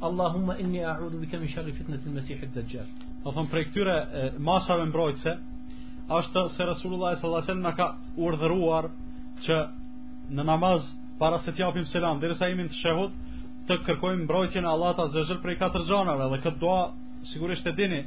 [0.03, 2.85] Allahumma inni a'udhu bika min sharri fitnati al-Masih ad-Dajjal.
[2.93, 3.97] Do po thon prej këtyre
[4.49, 5.33] masave mbrojtëse
[6.19, 7.87] ashtu se Resulullah sallallahu alaihi wasallam ka
[8.25, 8.89] urdhëruar
[9.45, 9.59] që
[10.35, 10.89] në namaz
[11.21, 13.15] para se të japim selam derisa jemi të shehut
[13.69, 16.81] të kërkojmë mbrojtjen e Allahut azza wa prej katër zonave dhe këtë dua
[17.31, 18.01] sigurisht e dini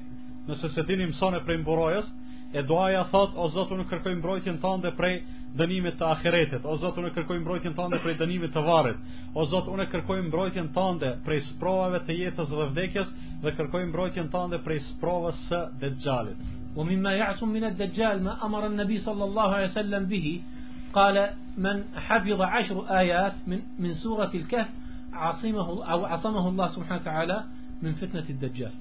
[0.51, 2.13] nëse se dini mësonë prej mburojës
[2.61, 5.17] e duaja thot o Zot unë kërkoj mbrojtjen tënde prej
[5.57, 6.65] dënimit të ahiretit.
[6.69, 9.01] O Zot, unë kërkoj mbrojtjen tënde prej dënimit të varrit.
[9.37, 13.11] O Zot, unë kërkoj mbrojtjen tënde prej provave të jetës dhe vdekjes
[13.45, 16.41] dhe kërkoj mbrojtjen tënde prej sprovës së Dejjalit.
[16.77, 20.35] U min ma ya'sum min ad-Dajjal ma amara an-Nabi sallallahu alaihi wasallam bihi.
[20.97, 21.27] Qala
[21.57, 24.69] man hafidha 'ashra ayat min min surati al-Kahf
[25.31, 27.37] a'simahu aw a'samahu Allah subhanahu wa ta'ala
[27.83, 28.75] min fitnati ad-Dajjal.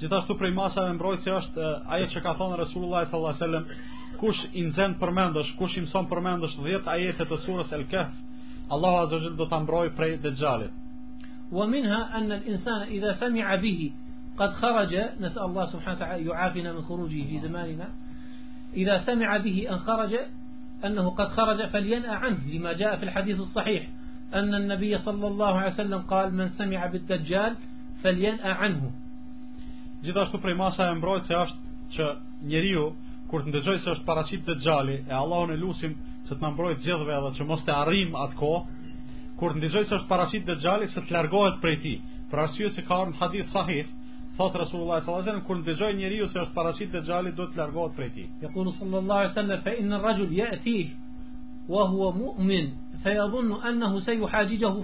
[0.00, 4.40] Gjithashtu prej masave mbrojtëse është eh, ajo që ka thënë Resulullah sallallahu alaihi wasallam kush
[4.52, 8.14] i nxen përmendesh, kush i mëson përmendesh 10 ajete të surës El-Kahf,
[8.68, 10.72] Allahu Azza wa Jalla do ta mbrojë prej dëxhalit.
[11.52, 13.88] Wa minha an al-insana idha sami'a bihi
[14.38, 17.88] qad kharaja, nas'al Allah subhanahu wa ta'ala yu'afina min khurujihi fi zamanina.
[18.76, 20.12] إذا سمع به أن خرج
[20.84, 23.88] أنه قد خرج فلينأ عنه لما جاء في الحديث الصحيح
[24.34, 27.56] أن النبي صلى الله عليه وسلم قال من سمع بالدجال
[28.04, 28.82] فلينأ عنه
[30.04, 31.56] Gjithashtu prej masa e mbrojtëse është
[31.96, 32.04] që
[32.42, 32.84] njeriu
[33.30, 35.94] kur të ndëgjoj se është paraqit të xhali, e Allahun e lusim
[36.28, 38.50] që të na mbrojë gjithëve edhe që mos të arrijm atko,
[39.40, 41.96] kur të ndëgjoj se është paraqit të xhali, se të largohet prej tij.
[42.30, 43.86] Për arsye se ka një hadith sahih,
[44.38, 47.56] thot Rasulullah sallallahu alaihi wasallam kur ndëgjoj njeriu se është paraqit të xhali, do të
[47.62, 48.26] largohet prej tij.
[48.46, 50.78] Yaqulu sallallahu alaihi wasallam fa inna ar-rajul ya'ti
[51.74, 52.66] wa huwa mu'min
[53.04, 54.78] fa yadhunnu annahu sayuhajijahu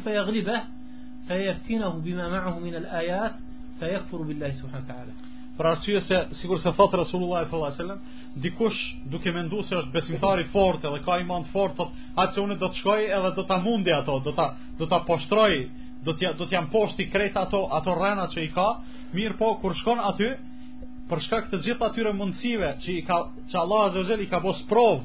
[2.14, 3.32] ma'ahu min al-ayat
[3.78, 5.14] fa الآيات billahi subhanahu wa ta'ala.
[5.59, 8.00] për arsye se sikur se thot Rasullullah sallallahu alaihi wasallam,
[8.40, 8.78] dikush
[9.12, 12.40] duke menduar se është besimtar i fortë dhe ka iman të fortë, thot, atë se
[12.44, 14.46] unë do të shkoj edhe do ta mundi ato, do ta
[14.78, 15.53] do ta poshtroj,
[16.07, 18.66] do të do të jam poshtë i kret ato ato rrenat që i ka,
[19.12, 20.30] mirë po kur shkon aty
[21.11, 23.18] për shkak të gjitha atyre mundësive që i ka
[23.53, 25.00] që Allahu azza wajel i ka bos prov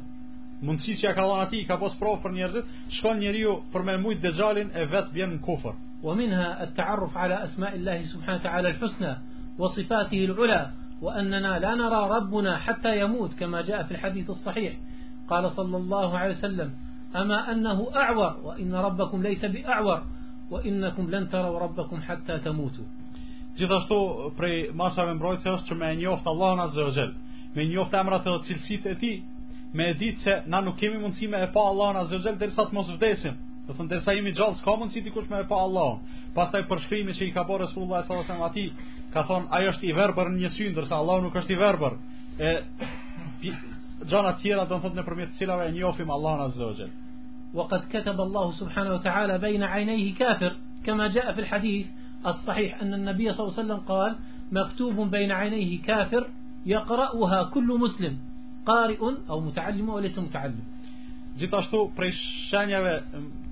[0.58, 3.94] Mundësi që ja ka dhënë atij ka pas provë për njerëzit, shkon njeriu për me
[4.02, 5.76] mujt dexhalin e vet vjen në kufër.
[6.02, 9.12] Wa minha at-ta'arruf ala asma'illahi subhanahu wa ta'ala al-husna,
[9.60, 14.74] وصفاته العلى وأننا لا نرى ربنا حتى يموت كما جاء في الحديث الصحيح
[15.30, 16.74] قال صلى الله عليه وسلم
[17.16, 20.02] أما أنه أعور وإن ربكم ليس بأعور
[20.52, 22.84] وإنكم لن تروا ربكم حتى تموتوا
[23.58, 23.98] Gjithashtu
[24.38, 27.08] prej masave mbrojtëse është që me njoft Allah në zërgjel,
[27.56, 29.10] me njoft emrat e cilësit e ti,
[29.74, 32.68] me e ditë që na nuk kemi mundësi me e pa Allah në zërgjel dërsa
[32.70, 35.58] të mos vdesim, të thënë dërsa imi gjallë, s'ka mundësi ti kush me e pa
[35.66, 35.98] Allah,
[36.38, 38.68] pastaj përshkrimi që i ka bërë Resulullah e Salasem atij
[39.14, 41.94] ka thon ajo është i verbër në një sy ndërsa Allahu nuk është i verbër
[42.40, 42.54] e
[44.12, 46.92] gjona tjera do të thotë nëpërmjet të cilave e njohim Allahun azza wa jall
[47.58, 50.54] wa qad kataba Allahu subhanahu wa ta'ala bayna 'aynayhi kafir
[50.86, 51.88] kama jaa fi al-hadith
[52.32, 54.14] as-sahih an an-nabiy sallallahu alaihi wasallam qaal
[54.60, 56.24] maktubun bayna 'aynayhi kafir
[56.66, 58.16] yaqra'uha kullu muslim
[58.72, 60.64] qari'un aw muta'allimun aw laysa muta'allim
[61.40, 62.14] gjithashtu prej
[62.52, 62.94] shenjave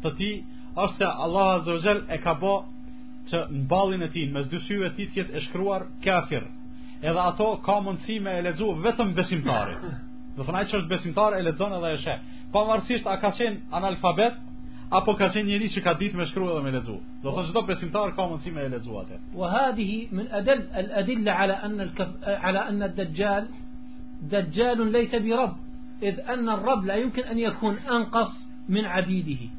[0.03, 0.35] të tij
[0.83, 2.55] është se Allahu azza wa jall e ka bë
[3.31, 6.45] që në balin e tin, në mes dyshyve ti tjetë e shkruar kafir,
[7.01, 9.75] edhe ato ka mundësi me e ledzu vetëm besimtari.
[10.35, 12.35] Dhe thënë ajë që është besimtar e ledzon edhe e shep.
[12.53, 14.33] Pavarësisht a ka qenë analfabet,
[14.99, 16.97] apo ka qenë njëri që ka ditë me shkruar edhe me ledzu.
[17.23, 19.17] Dhe thënë qëto besimtar ka mundësi me e ledzu atë.
[19.39, 21.83] Wa hadihi min adel al adilla ala anna
[22.47, 23.43] al anna dajjal
[24.33, 24.85] dajjal
[25.25, 25.53] bi rab
[26.01, 28.31] idh anna rab la yumkin an yakun anqas
[28.69, 29.49] min abidihi.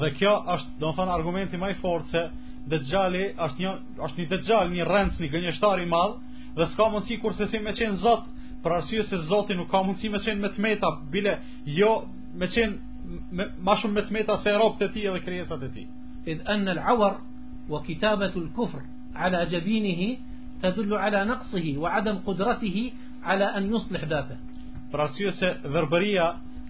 [0.00, 2.28] Dhe kjo është, do thënë, argumenti maj fort se
[2.68, 3.70] dëxhali është një
[4.04, 6.18] është një dëxhal, një rrenc, një gënjeshtar i madh
[6.56, 8.26] dhe s'ka mundësi kurse si me qenë Zot,
[8.64, 11.38] për arsye se Zoti nuk ka mundësi me qenë me tmeta, bile
[11.78, 11.90] jo
[12.36, 12.88] me qenë
[13.32, 15.86] më ma shumë me tmeta se robët e tij dhe krijesat e tij.
[16.30, 17.14] In an al-awr
[17.72, 18.82] wa kitabatu al-kufr
[19.14, 20.10] ala jabinihi
[20.62, 22.84] tadullu ala naqsihi wa adam qudratihi
[23.24, 24.22] ala an yuslih pra
[24.92, 26.26] Për arsye se verbëria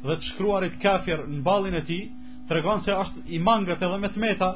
[0.07, 2.03] dhe të shkruarit kafir në ballin e tij
[2.49, 4.49] tregon se është i mangët edhe me tmeta,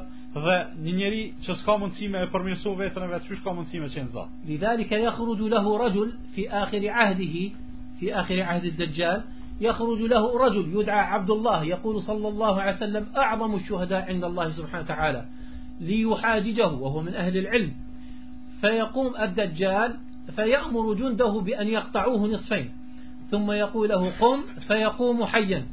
[4.45, 7.51] لذلك يخرج له رجل في آخر عهده
[7.99, 9.23] في آخر عهد الدجال
[9.61, 14.51] يخرج له رجل يدعى عبد الله يقول صلى الله عليه وسلم أعظم الشهداء عند الله
[14.51, 15.25] سبحانه وتعالى
[15.81, 17.73] ليحاججه وهو من أهل العلم
[18.61, 19.93] فيقوم الدجال
[20.35, 22.69] فيأمر جنده بأن يقطعوه نصفين
[23.31, 25.65] ثم يقول له قم فيقوم حيا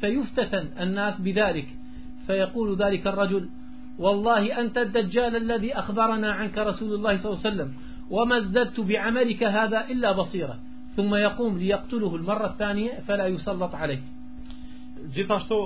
[0.00, 1.66] فيفتتن الناس بذلك
[2.26, 3.48] فيقول ذلك الرجل
[4.00, 7.74] والله أنت الدجال الذي أخبرنا عنك رسول الله صلى الله عليه وسلم
[8.10, 10.58] وما ازددت بعملك هذا إلا بصيرة
[10.96, 14.00] ثم يقوم ليقتله المرة الثانية فلا يسلط عليه
[15.16, 15.56] gjithashtu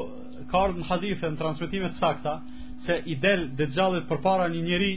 [0.51, 2.37] ka ardhur në hadithe në transmetime të sakta
[2.87, 4.93] se i del dëxhallit përpara një njeri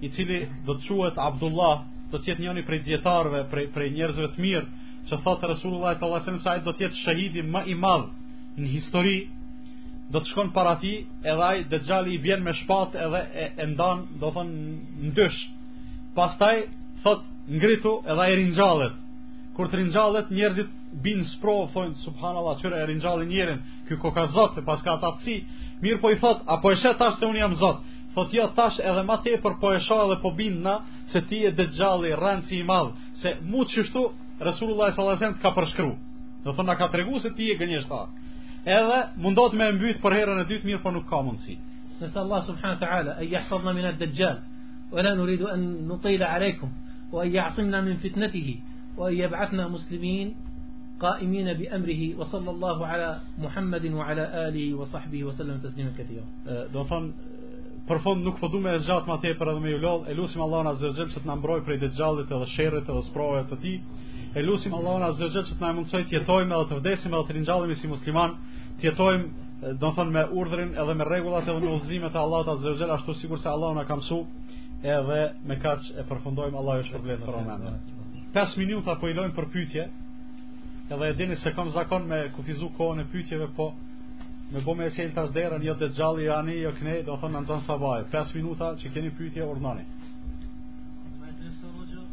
[0.00, 4.30] i cili do të quhet Abdullah, do të jetë njëri prej dietarëve, prej prej njerëzve
[4.32, 4.66] të mirë,
[5.10, 8.06] që thotë Resulullah sallallahu alaihi wasallam se ai do të jetë shahidi më i madh
[8.62, 9.16] në histori
[10.12, 10.90] do të shkon para ti
[11.24, 14.50] edhe ai dexhali i vjen me shpatë edhe e, e ndan do thon
[15.10, 15.38] ndysh
[16.16, 16.62] pastaj
[17.04, 18.94] thot ngritu edhe ai ringjallet
[19.56, 20.70] kur të ringjallet njerëzit
[21.04, 25.36] bin spro thon subhanallah çfarë e ringjalli njerin ky kokazot e paska ata psi
[25.82, 27.78] mirë po i thot apo e shet tash se un jam zot
[28.14, 30.74] thot jo tash edhe më tepër po e shoh edhe po bin na
[31.12, 34.02] se ti je dexhalli ranci i madh se mu çështu
[34.48, 35.96] rasulullah sallallahu alaihi wasallam ka përshkruar
[36.44, 38.06] do thon na ka tregu se ti je gënjeshtar
[38.76, 41.54] edhe mundot me mbyt për herën e dytë mirë po nuk ka mundësi
[42.00, 44.36] nëse Allah subhanahu wa taala ai yahfazna min ad-dajjal
[44.92, 46.70] wa la nuridu an nutila alaykum
[47.12, 48.54] wa ai yasimna min fitnatihi
[48.98, 50.28] wa ai yab'athna muslimin
[51.04, 53.10] qaimina bi amrihi wa sallallahu ala
[53.44, 57.12] muhammedin wa ala alihi wa sahbihi wa sallam taslima kathira do fam
[57.88, 60.14] për fond nuk po du me e zhat ma tepër edhe me ju lodh e
[60.18, 63.56] lusim Allah në zërgjel që të nëmbroj prej dhe gjallit edhe shërët edhe sprojët të
[63.64, 63.74] ti
[64.36, 67.38] e lusim Allah në zërgjel që të nëmëncoj të jetojme edhe të vdesim edhe të
[67.38, 68.30] rinjallimi musliman
[68.78, 72.50] të jetojmë eh, do të thonë me urdhrin edhe me rregullat e udhëzimeve të Allahut
[72.52, 74.18] Azza wa Jalla ashtu sikur se Allahu na ka mësu
[74.82, 77.96] edhe me kaç e përfundojmë Allahu është problemi për momentin.
[78.36, 79.86] 5 minuta po i lojmë për pyetje.
[80.92, 83.72] Edhe e dini se kam zakon me kufizu kohën e pyetjeve, po
[84.52, 87.58] me bë me çel tas derën jo dexhalli jo ani jo kne, do thonë anton
[87.64, 89.82] nxon 5 minuta që keni pyetje urdhnani.
[91.20, 92.04] Me dresorojo,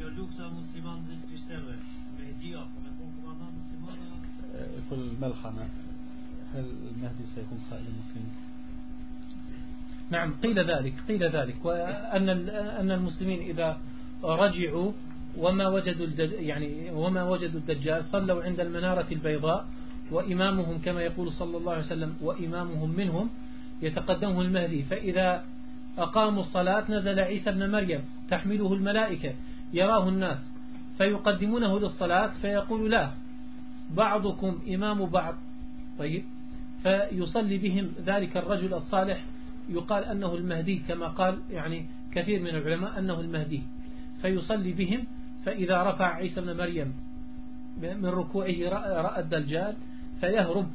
[0.00, 1.76] kjo lukta musliman dhe kristianëve,
[2.16, 4.82] me dia, me komandant musliman.
[4.88, 5.66] Kul eh, melhana.
[6.54, 6.64] هل
[6.96, 8.32] المهدي سيكون قائد المسلمين
[10.10, 12.28] نعم قيل ذلك قيل ذلك وأن
[12.78, 13.78] أن المسلمين إذا
[14.24, 14.92] رجعوا
[15.38, 19.66] وما وجدوا يعني وما وجدوا الدجال صلوا عند المنارة البيضاء
[20.10, 23.30] وإمامهم كما يقول صلى الله عليه وسلم وإمامهم منهم
[23.82, 25.44] يتقدمه المهدي فإذا
[25.98, 29.34] أقاموا الصلاة نزل عيسى بن مريم تحمله الملائكة
[29.72, 30.38] يراه الناس
[30.98, 33.10] فيقدمونه للصلاة فيقول لا
[33.90, 35.34] بعضكم إمام بعض
[35.98, 36.24] طيب
[36.82, 39.24] فيصلي بهم ذلك الرجل الصالح
[39.68, 43.62] يقال أنه المهدي كما قال يعني كثير من العلماء أنه المهدي
[44.22, 45.04] فيصلي بهم
[45.46, 46.94] فإذا رفع عيسى بن مريم
[47.82, 49.76] من ركوعه رأى الدجال
[50.20, 50.70] فيهرب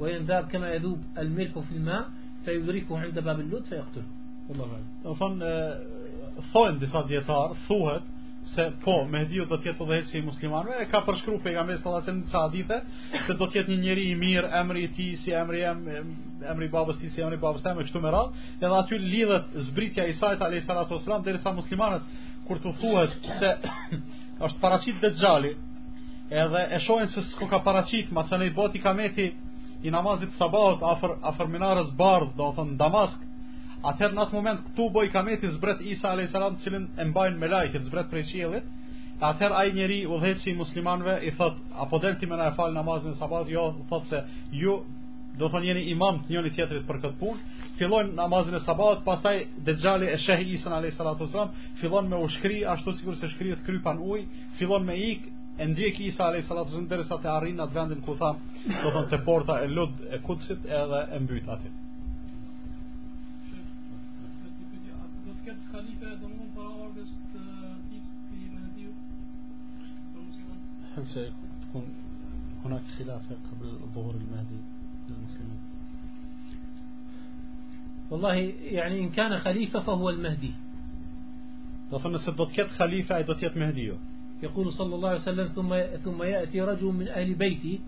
[0.00, 2.08] وينذاب كما يذوب الملح في الماء
[2.44, 4.04] فيدركه عند باب اللوت فيقتله
[4.48, 4.84] والله أعلم.
[5.14, 8.02] أصلاً آه، uh, بصديتار ثوهت
[8.50, 12.48] se po, Mehdiu do të jetë si muslimanëve, e ka përshkruar pejgamberi sallallahu alajhi wasallam
[12.48, 15.60] sa dite se do të jetë një njeri i mirë, emri i tij si emri
[15.62, 15.84] jam,
[16.52, 19.56] emri i babës tij si emri i babës tij, kështu me radhë, edhe aty lidhet
[19.68, 22.12] zbritja i saj alajhi salatu wasallam derisa muslimanët
[22.48, 23.52] kur të thuhet se
[24.44, 25.54] është paraqit Dejjali,
[26.44, 29.32] edhe e shohin se s'ka ka paraqit, masa ne boti kameti
[29.86, 33.20] i namazit sabahut afër afër minarës Bardh, do të thonë Damask,
[33.90, 36.58] Atëherë në atë moment këtu boj kameti zbret Isa a.s.
[36.64, 38.68] cilin e mbajnë me lajke zbret prej qilit,
[39.28, 42.54] atëherë ajë njeri u dheci i muslimanve i thot, apo del ti me na e
[42.60, 44.20] falë namazin e sabat, jo, u thot se
[44.60, 44.76] ju
[45.40, 49.42] do thonë jeni imam të njëni tjetërit për këtë punë, fillojnë namazin e sabat, pastaj
[49.66, 51.46] dhe gjali e shehi Isa a.s.
[51.82, 54.26] fillon me u shkri, ashtu sikur se të krypan uj,
[54.62, 56.46] fillon me ikë, e ndjek Isa A.S.
[56.46, 58.30] salatu wasallam derisa te arrin at vendin ku tha
[58.86, 61.50] do të porta e Lud e Kutsit edhe e mbyt
[70.96, 71.84] هل سيكون
[72.64, 74.60] هناك خلافة قبل ظهور المهدي
[75.08, 75.60] للمسلمين
[78.10, 80.52] والله يعني إن كان خليفة فهو المهدي
[81.92, 83.96] لفن سبضكت خليفة أيضتيت مهديه
[84.42, 87.80] يقول صلى الله عليه وسلم ثم ثم يأتي رجل من أهل بيتي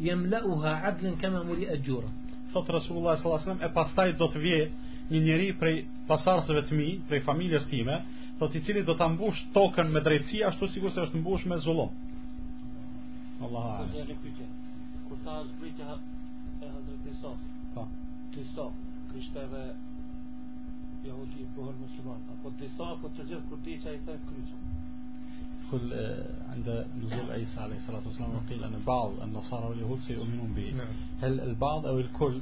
[0.00, 2.08] يملأها عدلا كما ملئت جورا
[2.54, 4.70] فت رسول الله صلى الله عليه وسلم أبستاي دوت فيه
[5.12, 5.74] një njeri prej
[6.08, 7.96] pasarësëve të mi, prej familjes time,
[8.38, 11.58] dhe të cili do të mbush token me drejtësi, ashtu sigur se është mbush me
[11.64, 11.90] zullon.
[13.44, 14.14] Allah akbar.
[15.08, 15.98] Kur është bërgjëja
[16.64, 17.84] e hëndër të sotë,
[18.34, 19.62] të sotë, kërështëve
[21.08, 22.70] jahudi e buhër në shumën, po të
[23.02, 24.82] po të gjithë kërdi që a i të e kërështë
[25.64, 25.94] kul
[26.54, 30.66] anda nuzul aysa alayhi salatu wassalamu qila an ba'd an nasara wal yahud sayu'minu bi
[31.22, 32.36] hal al ba'd aw al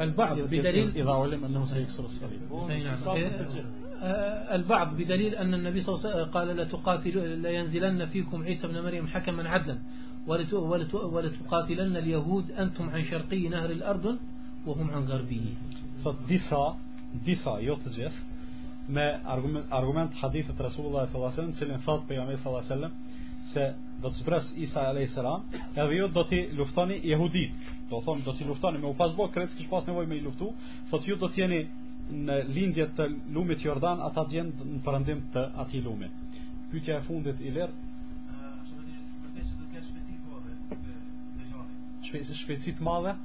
[0.00, 3.08] البعض بدليل إذا علم أنه سيكسر الصليب إيه، نعم.
[3.16, 3.30] إيه.
[4.02, 8.80] آه، البعض بدليل أن النبي صلى الله عليه وسلم قال لا لينزلن فيكم عيسى بن
[8.82, 9.78] مريم حكما عدلا
[10.92, 14.18] ولتقاتلن اليهود أنتم عن شرقي نهر الأردن
[14.66, 15.42] وهم عن غربه
[16.04, 16.74] فالدفاع
[17.26, 17.76] disa jo
[18.88, 19.32] ما
[19.72, 22.90] أرغمنت me رسول الله صلى الله عليه وسلم wasallam, cilin thot صلى الله عليه وسلم
[24.02, 24.82] do të zbres Isa
[25.14, 25.44] salam,
[25.76, 27.52] edhe ju do t'i luftoni jehudit
[27.90, 30.52] do thonë do t'i luftoni me u pasbo kretë pas nevoj me i luftu
[30.90, 31.62] sot ju do t'jeni
[32.26, 36.12] në lindje të lumit Jordan ata djen në përëndim të ati lumit
[36.72, 37.72] Pyetja e fundit i lirë
[42.06, 43.16] shpeci shpeci të madhe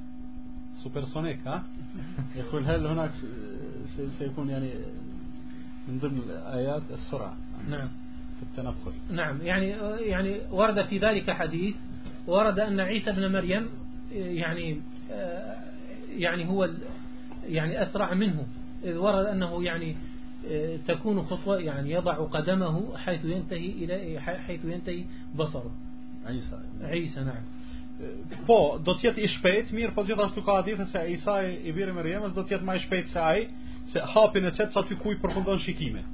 [0.82, 1.60] supersonik ha
[2.38, 3.12] e kul hel hunak
[3.94, 4.72] se se kun yani
[5.94, 7.30] ndërmjet ajat as-sura
[7.68, 7.80] ne
[8.44, 9.68] في التنقل نعم يعني
[10.10, 11.74] يعني ورد في ذلك حديث
[12.26, 13.68] ورد أن عيسى بن مريم
[14.12, 14.80] يعني
[16.16, 16.70] يعني هو
[17.48, 18.46] يعني أسرع منه
[18.84, 19.96] إذ ورد أنه يعني
[20.88, 25.04] تكون خطوة يعني يضع قدمه حيث ينتهي إلى حيث ينتهي
[25.36, 25.70] بصره
[26.26, 27.42] عيسى عيسى نعم
[28.48, 31.92] Po, do të jetë i shpejt, mirë, po gjithashtu ka hadithe se Isa i biri
[31.94, 33.42] Mërjemës do të jetë më i shpejt se ai,
[33.92, 36.08] se hapin e çet sa ty kuj përfundon shikimin.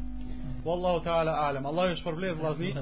[0.69, 2.73] Wallahu ta'ala 'alem Allah yashfur bli ez vllazni